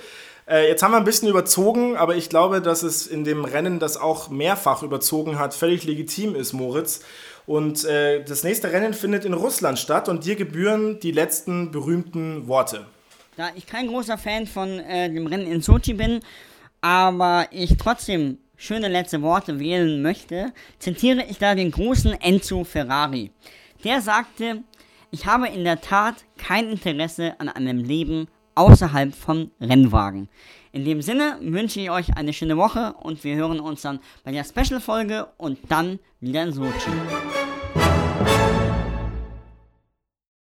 Äh, 0.49 0.69
jetzt 0.69 0.83
haben 0.83 0.93
wir 0.93 0.99
ein 0.99 1.05
bisschen 1.05 1.29
überzogen, 1.29 1.97
aber 1.97 2.17
ich 2.17 2.29
glaube, 2.29 2.61
dass 2.61 2.83
es 2.83 3.07
in 3.07 3.25
dem 3.25 3.45
Rennen, 3.45 3.79
das 3.79 3.97
auch 3.97 4.29
mehrfach 4.29 4.83
überzogen 4.83 5.39
hat, 5.39 5.55
völlig 5.55 5.85
legitim 5.85 6.35
ist, 6.35 6.53
Moritz. 6.53 7.03
Und 7.47 7.85
äh, 7.85 8.25
das 8.25 8.45
nächste 8.45 8.73
Rennen 8.73 8.95
findet 8.95 9.25
in 9.25 9.35
Russland 9.35 9.79
statt 9.79 10.09
und 10.09 10.25
dir 10.25 10.37
gebühren 10.37 11.01
die 11.01 11.13
letzten 11.13 11.71
berühmten 11.71 12.47
Worte. 12.49 12.87
Da 13.37 13.51
ich 13.55 13.67
kein 13.67 13.89
großer 13.89 14.19
Fan 14.19 14.47
von 14.47 14.79
äh, 14.79 15.11
dem 15.11 15.27
Rennen 15.27 15.47
in 15.47 15.63
Sochi 15.63 15.95
bin, 15.95 16.21
aber 16.81 17.47
ich 17.51 17.77
trotzdem 17.79 18.39
schöne 18.57 18.89
letzte 18.89 19.23
Worte 19.23 19.59
wählen 19.59 20.03
möchte, 20.03 20.53
zitiere 20.79 21.25
ich 21.29 21.39
da 21.39 21.55
den 21.55 21.71
großen 21.71 22.13
Enzo 22.21 22.65
Ferrari. 22.65 23.31
Der 23.85 24.01
sagte, 24.01 24.63
ich 25.11 25.27
habe 25.27 25.49
in 25.49 25.65
der 25.65 25.81
Tat 25.81 26.17
kein 26.39 26.69
Interesse 26.69 27.35
an 27.39 27.49
einem 27.49 27.79
Leben 27.79 28.29
außerhalb 28.55 29.15
von 29.15 29.51
Rennwagen. 29.61 30.29
In 30.73 30.85
dem 30.85 31.03
Sinne 31.03 31.37
wünsche 31.41 31.81
ich 31.81 31.91
euch 31.91 32.17
eine 32.17 32.33
schöne 32.33 32.57
Woche 32.57 32.95
und 33.01 33.23
wir 33.25 33.37
hören 33.37 33.61
uns 33.61 33.83
dann 33.83 34.01
bei 34.25 34.33
der 34.33 34.45
Special-Folge 34.45 35.29
und 35.37 35.59
dann 35.69 35.99
wieder 36.21 36.45
in 36.45 36.53
Sochi. 36.53 36.91